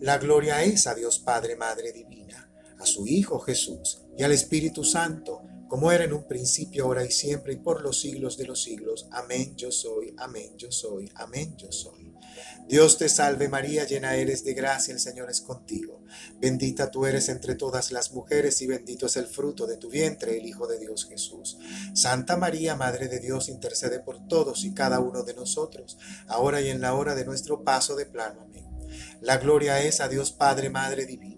[0.00, 2.47] La gloria es a Dios Padre, Madre Divina,
[2.78, 7.10] a su Hijo Jesús y al Espíritu Santo como era en un principio, ahora y
[7.10, 9.06] siempre, y por los siglos de los siglos.
[9.12, 12.14] Amén, yo soy, amén, yo soy, amén, yo soy.
[12.66, 16.02] Dios te salve María, llena eres de gracia, el Señor es contigo.
[16.40, 20.38] Bendita tú eres entre todas las mujeres y bendito es el fruto de tu vientre,
[20.38, 21.58] el Hijo de Dios Jesús.
[21.94, 26.68] Santa María, Madre de Dios, intercede por todos y cada uno de nosotros, ahora y
[26.68, 28.42] en la hora de nuestro paso de plano.
[28.42, 28.66] Amén.
[29.20, 31.37] La gloria es a Dios Padre, Madre Divina,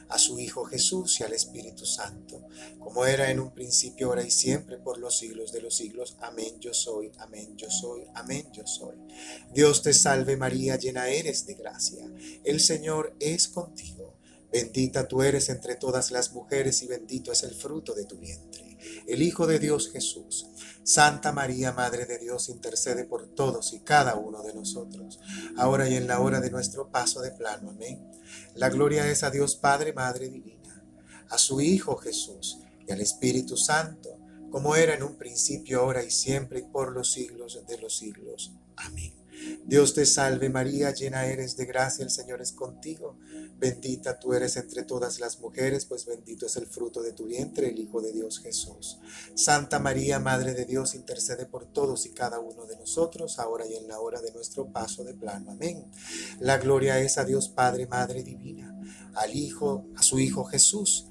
[0.11, 2.41] a su Hijo Jesús y al Espíritu Santo,
[2.79, 6.17] como era en un principio, ahora y siempre, por los siglos de los siglos.
[6.19, 8.95] Amén, yo soy, amén, yo soy, amén, yo soy.
[9.53, 12.05] Dios te salve María, llena eres de gracia.
[12.43, 14.17] El Señor es contigo.
[14.51, 18.70] Bendita tú eres entre todas las mujeres y bendito es el fruto de tu vientre.
[19.07, 20.47] El Hijo de Dios Jesús.
[20.83, 25.19] Santa María, Madre de Dios, intercede por todos y cada uno de nosotros,
[25.55, 27.69] ahora y en la hora de nuestro paso de plano.
[27.69, 28.11] Amén.
[28.55, 30.83] La gloria es a Dios Padre, Madre Divina,
[31.29, 34.17] a su Hijo Jesús y al Espíritu Santo,
[34.49, 38.51] como era en un principio, ahora y siempre, y por los siglos de los siglos.
[38.75, 39.20] Amén.
[39.65, 43.17] Dios te salve María, llena eres de gracia, el Señor es contigo.
[43.57, 47.69] Bendita tú eres entre todas las mujeres, pues bendito es el fruto de tu vientre,
[47.69, 48.99] el Hijo de Dios Jesús.
[49.35, 53.75] Santa María, Madre de Dios, intercede por todos y cada uno de nosotros, ahora y
[53.75, 55.51] en la hora de nuestro paso de plano.
[55.51, 55.91] Amén.
[56.39, 58.75] La gloria es a Dios Padre, Madre Divina,
[59.13, 61.10] al Hijo, a su Hijo Jesús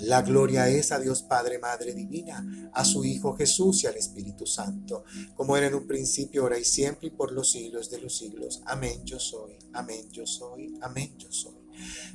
[0.00, 4.46] la gloria es a Dios Padre, Madre Divina, a su Hijo Jesús y al Espíritu
[4.46, 5.04] Santo,
[5.36, 8.62] como era en un principio, ahora y siempre, y por los siglos de los siglos.
[8.66, 11.64] Amén, yo soy, amén, yo soy, amén, yo soy.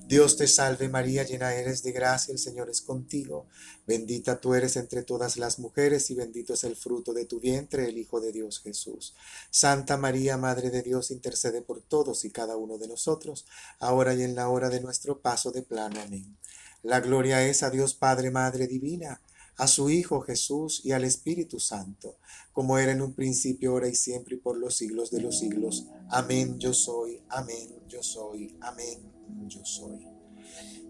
[0.07, 3.47] Dios te salve María, llena eres de gracia, el Señor es contigo.
[3.85, 7.87] Bendita tú eres entre todas las mujeres y bendito es el fruto de tu vientre,
[7.87, 9.13] el Hijo de Dios Jesús.
[9.51, 13.45] Santa María, Madre de Dios, intercede por todos y cada uno de nosotros,
[13.79, 16.01] ahora y en la hora de nuestro paso de plano.
[16.01, 16.37] Amén.
[16.81, 19.21] La gloria es a Dios Padre, Madre Divina,
[19.57, 22.17] a su Hijo Jesús y al Espíritu Santo,
[22.53, 25.87] como era en un principio, ahora y siempre, y por los siglos de los siglos.
[26.09, 29.11] Amén, yo soy, amén, yo soy, amén,
[29.47, 30.07] yo soy.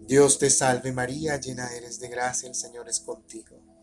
[0.06, 3.60] Dios te salve María, llena eres de gracia, el Señor es contigo.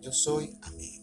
[0.00, 0.56] yo soy.
[0.62, 1.00] Amén.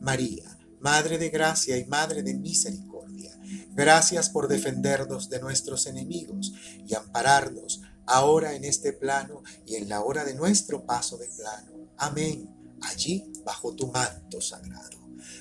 [0.00, 3.36] María, Madre de gracia y Madre de misericordia,
[3.70, 6.52] gracias por defendernos de nuestros enemigos
[6.86, 11.92] y ampararnos ahora en este plano y en la hora de nuestro paso de plano.
[11.96, 12.54] Amén.
[12.82, 14.98] Allí bajo tu manto sagrado.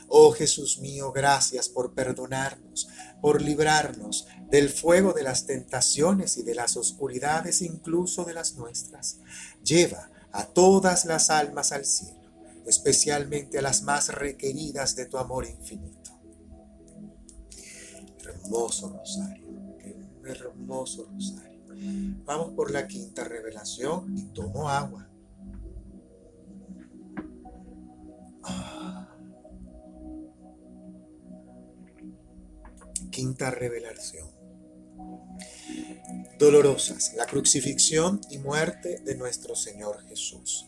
[0.08, 2.88] Oh Jesús mío, gracias por perdonarnos,
[3.22, 9.20] por librarnos del fuego de las tentaciones y de las oscuridades, incluso de las nuestras.
[9.64, 12.16] Lleva a todas las almas al cielo
[12.68, 16.11] especialmente a las más requeridas de tu amor infinito.
[18.20, 19.47] Hermoso rosario,
[20.26, 21.47] hermoso rosario.
[22.26, 25.07] Vamos por la quinta revelación y tomo agua.
[28.43, 29.15] Ah.
[33.11, 34.28] Quinta revelación.
[36.39, 40.68] Dolorosas, la crucifixión y muerte de nuestro Señor Jesús.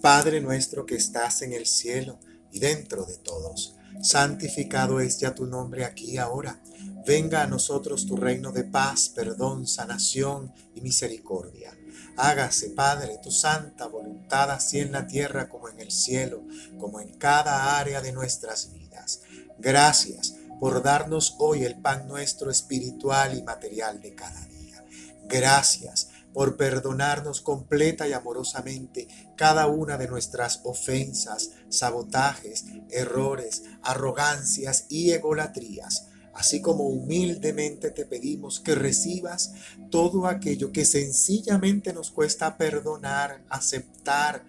[0.00, 2.18] Padre nuestro que estás en el cielo
[2.52, 6.60] y dentro de todos, santificado es ya tu nombre aquí y ahora.
[7.06, 11.76] Venga a nosotros tu reino de paz, perdón, sanación y misericordia.
[12.16, 16.42] Hágase, Padre, tu santa voluntad, así en la tierra como en el cielo,
[16.78, 19.22] como en cada área de nuestras vidas.
[19.58, 24.84] Gracias por darnos hoy el pan nuestro espiritual y material de cada día.
[25.28, 35.10] Gracias por perdonarnos completa y amorosamente cada una de nuestras ofensas, sabotajes, errores, arrogancias y
[35.10, 39.52] egolatrías, así como humildemente te pedimos que recibas
[39.90, 44.44] todo aquello que sencillamente nos cuesta perdonar, aceptar,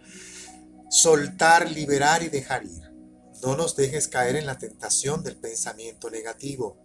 [0.92, 2.84] soltar, liberar y dejar ir.
[3.42, 6.78] No nos dejes caer en la tentación del pensamiento negativo,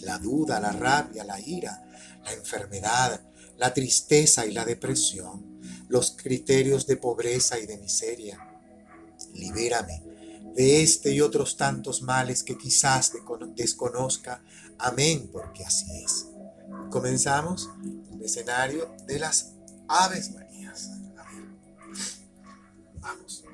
[0.00, 1.84] la duda, la rabia, la ira,
[2.24, 3.20] la enfermedad,
[3.58, 8.38] la tristeza y la depresión, los criterios de pobreza y de miseria.
[9.34, 10.12] Libérame
[10.54, 13.12] de este y otros tantos males que quizás
[13.56, 14.42] desconozca.
[14.78, 16.26] Amén, porque así es.
[16.90, 17.70] Comenzamos
[18.12, 19.52] el escenario de las
[19.88, 20.90] Aves Marías.
[23.00, 23.44] Vamos.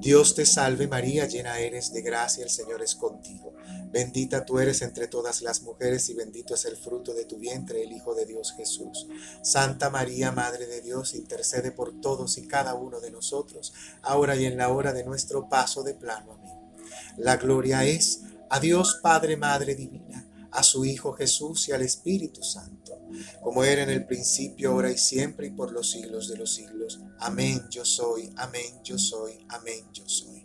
[0.00, 3.53] Dios te salve María, llena eres de gracia, el Señor es contigo.
[3.94, 7.80] Bendita tú eres entre todas las mujeres y bendito es el fruto de tu vientre,
[7.80, 9.06] el Hijo de Dios Jesús.
[9.40, 13.72] Santa María, Madre de Dios, intercede por todos y cada uno de nosotros,
[14.02, 16.32] ahora y en la hora de nuestro paso de plano.
[16.32, 16.74] Amén.
[17.18, 22.42] La gloria es a Dios Padre, Madre Divina, a su Hijo Jesús y al Espíritu
[22.42, 22.98] Santo,
[23.44, 26.98] como era en el principio, ahora y siempre, y por los siglos de los siglos.
[27.20, 30.44] Amén, yo soy, amén, yo soy, amén, yo soy.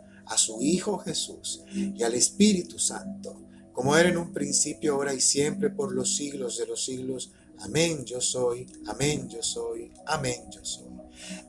[0.31, 3.35] a su Hijo Jesús y al Espíritu Santo,
[3.73, 7.31] como era en un principio, ahora y siempre, por los siglos de los siglos.
[7.59, 10.89] Amén yo soy, amén yo soy, amén yo soy.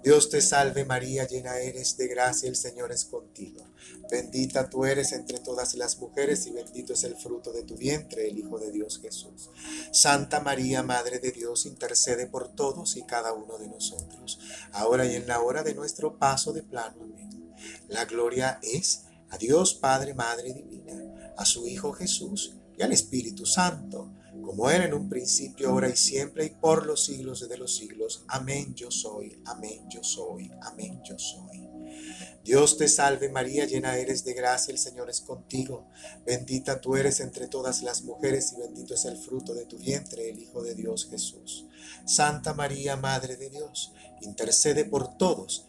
[0.03, 3.65] Dios te salve María, llena eres de gracia, el Señor es contigo.
[4.11, 8.29] Bendita tú eres entre todas las mujeres y bendito es el fruto de tu vientre,
[8.29, 9.51] el Hijo de Dios Jesús.
[9.93, 14.41] Santa María, Madre de Dios, intercede por todos y cada uno de nosotros,
[14.73, 16.97] ahora y en la hora de nuestro paso de plano.
[17.01, 17.42] Amén.
[17.89, 23.47] La gloria es a Dios Padre, Madre Divina, a su Hijo Jesús y al Espíritu
[23.47, 27.77] Santo, como era en un principio, ahora y siempre, y por los siglos de los
[27.77, 28.25] siglos.
[28.29, 31.69] Amén yo soy, amén yo soy, amén yo soy.
[32.45, 35.87] Dios te salve María, llena eres de gracia, el Señor es contigo.
[36.27, 40.29] Bendita tú eres entre todas las mujeres y bendito es el fruto de tu vientre,
[40.29, 41.67] el Hijo de Dios Jesús.
[42.05, 43.93] Santa María, Madre de Dios,
[44.23, 45.69] intercede por todos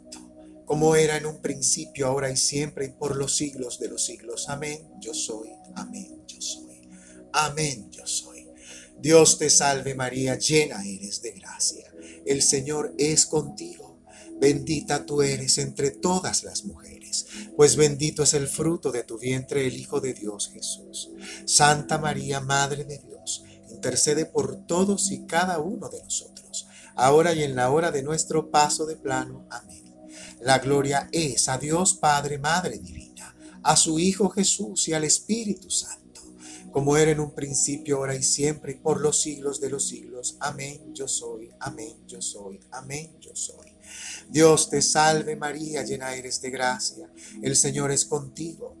[0.71, 4.47] como era en un principio, ahora y siempre, y por los siglos de los siglos.
[4.47, 6.87] Amén, yo soy, amén, yo soy,
[7.33, 8.47] amén, yo soy.
[8.97, 11.91] Dios te salve María, llena eres de gracia.
[12.25, 13.99] El Señor es contigo.
[14.39, 19.67] Bendita tú eres entre todas las mujeres, pues bendito es el fruto de tu vientre,
[19.67, 21.11] el Hijo de Dios Jesús.
[21.45, 26.65] Santa María, Madre de Dios, intercede por todos y cada uno de nosotros,
[26.95, 29.45] ahora y en la hora de nuestro paso de plano.
[29.49, 29.80] Amén.
[30.41, 35.69] La gloria es a Dios Padre, Madre Divina, a su Hijo Jesús y al Espíritu
[35.69, 36.21] Santo,
[36.71, 40.37] como era en un principio, ahora y siempre, y por los siglos de los siglos.
[40.39, 43.75] Amén, yo soy, amén, yo soy, amén, yo soy.
[44.29, 47.07] Dios te salve María, llena eres de gracia,
[47.43, 48.80] el Señor es contigo.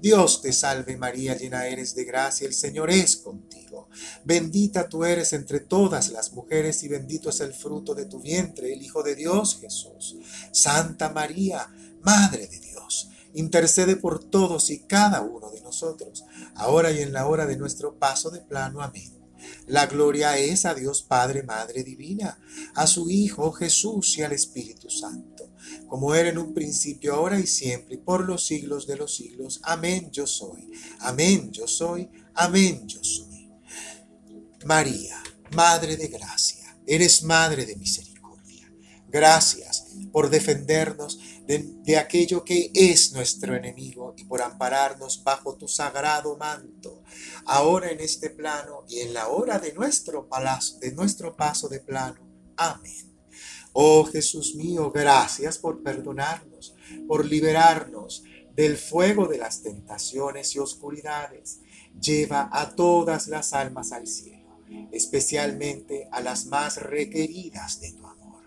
[0.00, 3.88] Dios te salve María, llena eres de gracia, el Señor es contigo.
[4.24, 8.72] Bendita tú eres entre todas las mujeres y bendito es el fruto de tu vientre,
[8.72, 10.16] el Hijo de Dios Jesús.
[10.52, 11.70] Santa María,
[12.02, 16.24] Madre de Dios, intercede por todos y cada uno de nosotros,
[16.54, 18.80] ahora y en la hora de nuestro paso de plano.
[18.80, 19.19] Amén.
[19.66, 22.38] La gloria es a Dios Padre, Madre Divina,
[22.74, 25.52] a su Hijo Jesús y al Espíritu Santo,
[25.86, 29.60] como era en un principio, ahora y siempre, y por los siglos de los siglos.
[29.62, 30.70] Amén yo soy,
[31.00, 33.50] amén yo soy, amén yo soy.
[34.64, 35.22] María,
[35.54, 38.70] Madre de Gracia, eres Madre de Misericordia.
[39.08, 41.18] Gracias por defendernos
[41.58, 47.02] de, aquello que es nuestro enemigo y por ampararnos bajo tu sagrado manto,
[47.44, 51.80] ahora en este plano y en la hora de nuestro, palacio, de nuestro paso de
[51.80, 52.20] plano.
[52.56, 53.18] Amén.
[53.72, 56.76] Oh Jesús mío, gracias por perdonarnos,
[57.08, 58.22] por liberarnos
[58.54, 61.60] del fuego de las tentaciones y oscuridades.
[62.00, 64.60] Lleva a todas las almas al cielo,
[64.92, 68.44] especialmente a las más requeridas de tu amor.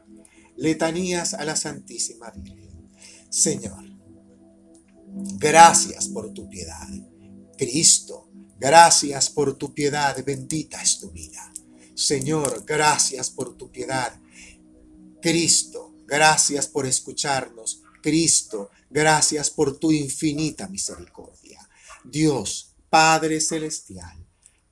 [0.56, 2.63] Letanías a la Santísima Virgen.
[3.34, 3.84] Señor,
[5.40, 6.88] gracias por tu piedad.
[7.58, 8.30] Cristo,
[8.60, 11.52] gracias por tu piedad, bendita es tu vida.
[11.96, 14.22] Señor, gracias por tu piedad.
[15.20, 17.82] Cristo, gracias por escucharnos.
[18.04, 21.68] Cristo, gracias por tu infinita misericordia.
[22.04, 24.28] Dios, Padre Celestial,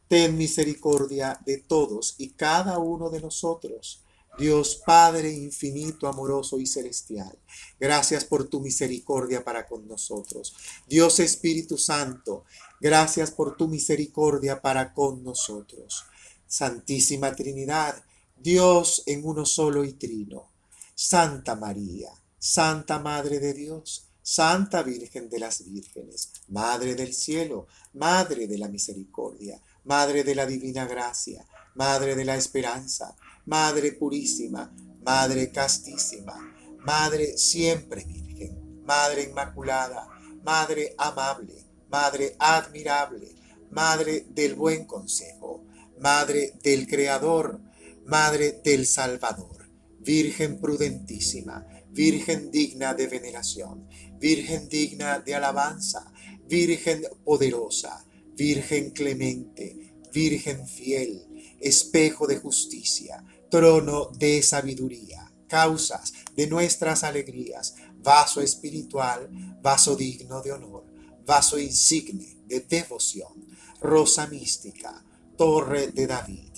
[0.07, 4.03] ten misericordia de todos y cada uno de nosotros
[4.37, 7.37] Dios Padre infinito, amoroso y celestial,
[7.79, 10.55] gracias por tu misericordia para con nosotros.
[10.87, 12.45] Dios Espíritu Santo,
[12.79, 16.05] gracias por tu misericordia para con nosotros.
[16.47, 18.03] Santísima Trinidad,
[18.37, 20.49] Dios en uno solo y trino.
[20.95, 28.47] Santa María, Santa Madre de Dios, Santa Virgen de las Vírgenes, Madre del Cielo, Madre
[28.47, 33.15] de la Misericordia, Madre de la Divina Gracia, Madre de la Esperanza,
[33.45, 34.73] Madre purísima,
[35.03, 36.35] Madre castísima,
[36.79, 40.07] Madre siempre virgen, Madre inmaculada,
[40.43, 41.55] Madre amable,
[41.89, 43.35] Madre admirable,
[43.71, 45.63] Madre del buen consejo,
[45.99, 47.59] Madre del Creador,
[48.05, 49.69] Madre del Salvador,
[49.99, 53.87] Virgen prudentísima, Virgen digna de veneración,
[54.19, 56.11] Virgen digna de alabanza,
[56.47, 61.25] Virgen poderosa, Virgen clemente, Virgen fiel,
[61.61, 69.29] espejo de justicia, trono de sabiduría, causas de nuestras alegrías, vaso espiritual,
[69.61, 70.85] vaso digno de honor,
[71.25, 73.33] vaso insigne de devoción,
[73.79, 75.03] rosa mística,
[75.37, 76.51] torre de David,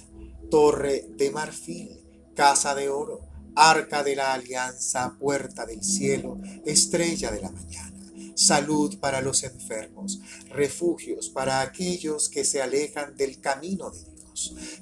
[0.49, 1.99] torre de marfil,
[2.35, 3.21] casa de oro,
[3.55, 7.93] arca de la alianza, puerta del cielo, estrella de la mañana
[8.35, 14.12] salud para los enfermos, refugios para aquellos que se alejan del camino de Dios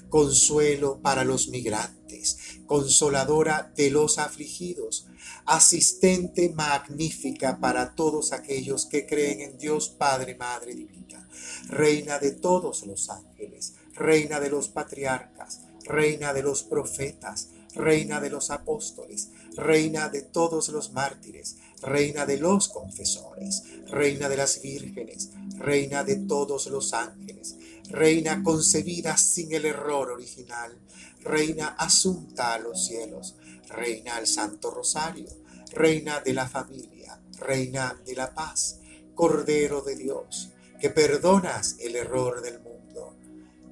[0.10, 5.08] consuelo para los migrantes, consoladora de los afligidos,
[5.46, 11.28] asistente magnífica para todos aquellos que creen en Dios Padre, Madre Divina,
[11.68, 18.30] reina de todos los ángeles, reina de los patriarcas, reina de los profetas, reina de
[18.30, 25.30] los apóstoles, reina de todos los mártires, reina de los confesores, reina de las vírgenes,
[25.58, 27.56] reina de todos los ángeles,
[27.92, 30.78] reina concebida sin el error original,
[31.22, 33.36] reina asunta a los cielos,
[33.68, 35.30] reina al Santo Rosario,
[35.72, 38.80] reina de la familia, reina de la paz,
[39.14, 43.16] Cordero de Dios, que perdonas el error del mundo.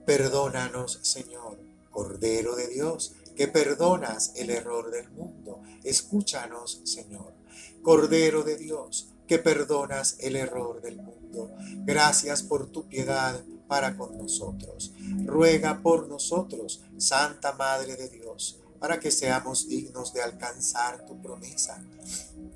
[0.05, 1.59] Perdónanos, Señor,
[1.89, 5.61] Cordero de Dios, que perdonas el error del mundo.
[5.83, 7.33] Escúchanos, Señor.
[7.81, 11.51] Cordero de Dios, que perdonas el error del mundo.
[11.85, 14.91] Gracias por tu piedad para con nosotros.
[15.23, 21.81] Ruega por nosotros, Santa Madre de Dios, para que seamos dignos de alcanzar tu promesa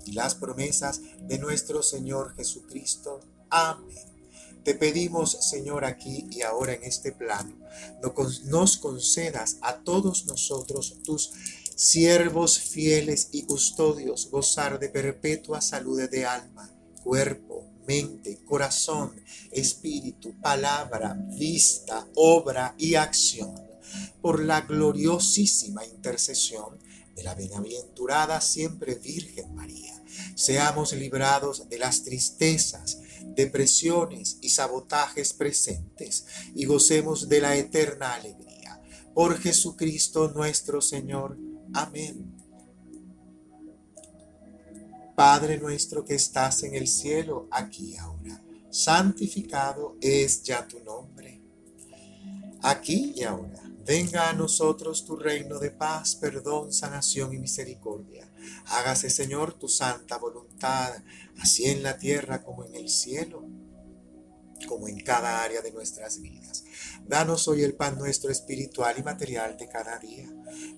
[0.06, 3.22] y las promesas de nuestro Señor Jesucristo.
[3.50, 4.12] Amén.
[4.64, 7.54] Te pedimos, Señor, aquí y ahora en este plano,
[8.46, 11.32] nos concedas a todos nosotros, tus
[11.76, 16.72] siervos fieles y custodios, gozar de perpetua salud de alma,
[17.04, 19.22] cuerpo, mente, corazón,
[19.52, 23.54] espíritu, palabra, vista, obra y acción,
[24.22, 26.80] por la gloriosísima intercesión
[27.16, 30.02] de la bienaventurada siempre Virgen María.
[30.36, 33.00] Seamos librados de las tristezas,
[33.36, 36.26] depresiones y sabotajes presentes
[36.56, 38.82] y gocemos de la eterna alegría.
[39.14, 41.38] Por Jesucristo nuestro Señor.
[41.74, 42.33] Amén.
[45.16, 48.42] Padre nuestro que estás en el cielo, aquí ahora,
[48.72, 51.42] santificado es ya tu nombre.
[52.64, 58.28] Aquí y ahora, venga a nosotros tu reino de paz, perdón, sanación y misericordia.
[58.68, 60.94] Hágase, Señor, tu santa voluntad,
[61.40, 63.48] así en la tierra como en el cielo
[64.66, 66.64] como en cada área de nuestras vidas.
[67.06, 70.28] Danos hoy el pan nuestro espiritual y material de cada día.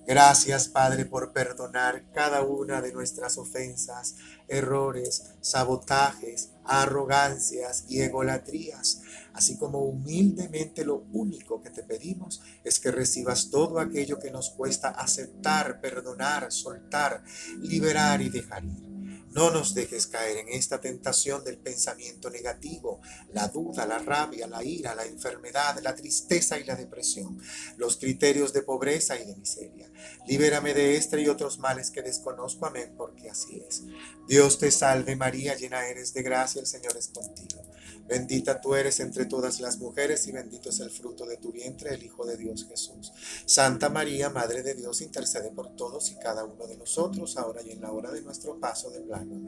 [0.06, 4.16] Gracias, Padre, por perdonar cada una de nuestras ofensas,
[4.48, 9.02] errores, sabotajes, arrogancias y egolatrías,
[9.32, 14.50] así como humildemente lo único que te pedimos es que recibas todo aquello que nos
[14.50, 17.22] cuesta aceptar, perdonar, soltar,
[17.60, 18.95] liberar y dejar ir.
[19.36, 23.02] No nos dejes caer en esta tentación del pensamiento negativo,
[23.34, 27.38] la duda, la rabia, la ira, la enfermedad, la tristeza y la depresión,
[27.76, 29.90] los criterios de pobreza y de miseria.
[30.26, 32.64] Libérame de este y otros males que desconozco.
[32.64, 33.82] Amén, porque así es.
[34.26, 37.62] Dios te salve María, llena eres de gracia, el Señor es contigo.
[38.08, 41.94] Bendita tú eres entre todas las mujeres y bendito es el fruto de tu vientre,
[41.94, 43.12] el Hijo de Dios Jesús.
[43.46, 47.72] Santa María, Madre de Dios, intercede por todos y cada uno de nosotros, ahora y
[47.72, 49.40] en la hora de nuestro paso de plano.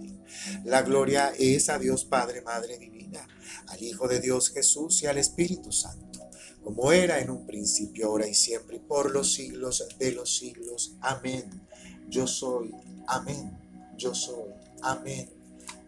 [0.64, 3.26] La gloria es a Dios Padre, Madre Divina,
[3.68, 6.28] al Hijo de Dios Jesús y al Espíritu Santo,
[6.64, 10.96] como era en un principio, ahora y siempre, y por los siglos de los siglos.
[11.00, 11.68] Amén.
[12.08, 12.74] Yo soy.
[13.06, 13.56] Amén.
[13.96, 14.50] Yo soy.
[14.82, 15.30] Amén.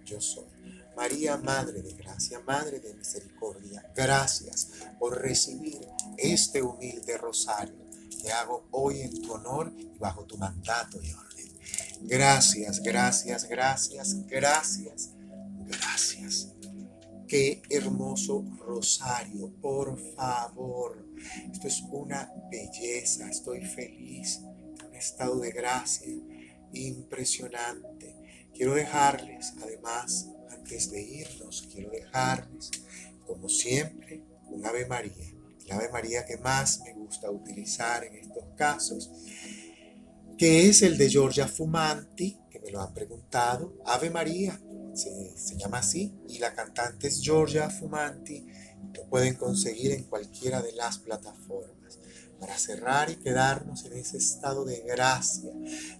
[0.04, 0.59] Yo soy.
[1.00, 5.80] María, Madre de Gracia, Madre de Misericordia, gracias por recibir
[6.18, 7.88] este humilde rosario
[8.22, 11.48] que hago hoy en tu honor y bajo tu mandato y orden.
[12.02, 15.10] Gracias, gracias, gracias, gracias,
[15.66, 16.48] gracias.
[17.26, 21.02] Qué hermoso rosario, por favor.
[21.50, 24.40] Esto es una belleza, estoy feliz,
[24.86, 26.12] un estado de gracia
[26.74, 28.19] impresionante.
[28.60, 32.70] Quiero dejarles, además, antes de irnos, quiero dejarles,
[33.26, 35.32] como siempre, un Ave María.
[35.64, 39.10] El Ave María que más me gusta utilizar en estos casos,
[40.36, 43.78] que es el de Giorgia Fumanti, que me lo han preguntado.
[43.86, 44.60] Ave María,
[44.92, 48.46] se, llama así, y la cantante es Giorgia Fumanti.
[48.92, 51.79] Lo pueden conseguir en cualquiera de las plataformas
[52.40, 55.50] para cerrar y quedarnos en ese estado de gracia.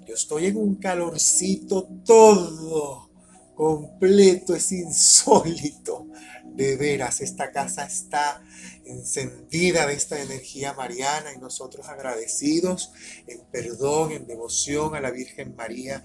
[0.06, 3.10] Yo estoy en un calorcito todo
[3.54, 6.06] completo, es insólito.
[6.46, 8.42] De veras, esta casa está
[8.84, 12.90] encendida de esta energía mariana y nosotros agradecidos
[13.26, 16.04] en perdón, en devoción a la Virgen María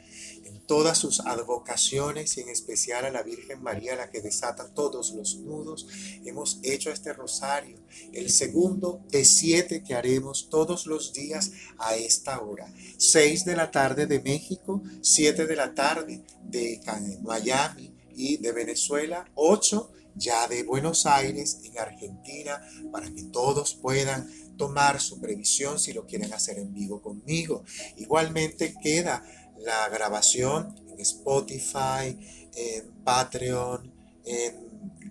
[0.55, 5.37] todas sus advocaciones y en especial a la Virgen María, la que desata todos los
[5.37, 5.87] nudos,
[6.25, 7.77] hemos hecho este rosario,
[8.13, 12.71] el segundo de siete que haremos todos los días a esta hora.
[12.97, 16.81] Seis de la tarde de México, siete de la tarde de
[17.23, 24.29] Miami y de Venezuela, ocho ya de Buenos Aires en Argentina, para que todos puedan
[24.57, 27.63] tomar su previsión si lo quieren hacer en vivo conmigo.
[27.97, 29.23] Igualmente queda
[29.59, 32.17] la grabación en Spotify,
[32.55, 33.91] en Patreon,
[34.25, 34.65] en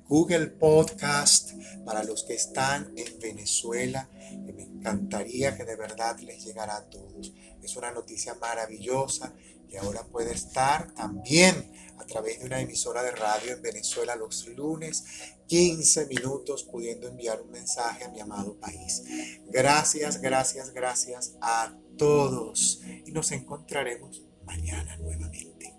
[0.08, 1.52] Google Podcast
[1.84, 4.08] para los que están en Venezuela.
[4.54, 7.32] me encantaría que de verdad les llegara a todos.
[7.62, 9.32] Es una noticia maravillosa
[9.68, 14.46] y ahora puede estar también a través de una emisora de radio en Venezuela los
[14.48, 15.04] lunes,
[15.46, 19.02] 15 minutos pudiendo enviar un mensaje a mi amado país.
[19.46, 25.73] Gracias, gracias, gracias a todos y nos encontraremos mañana nuevamente.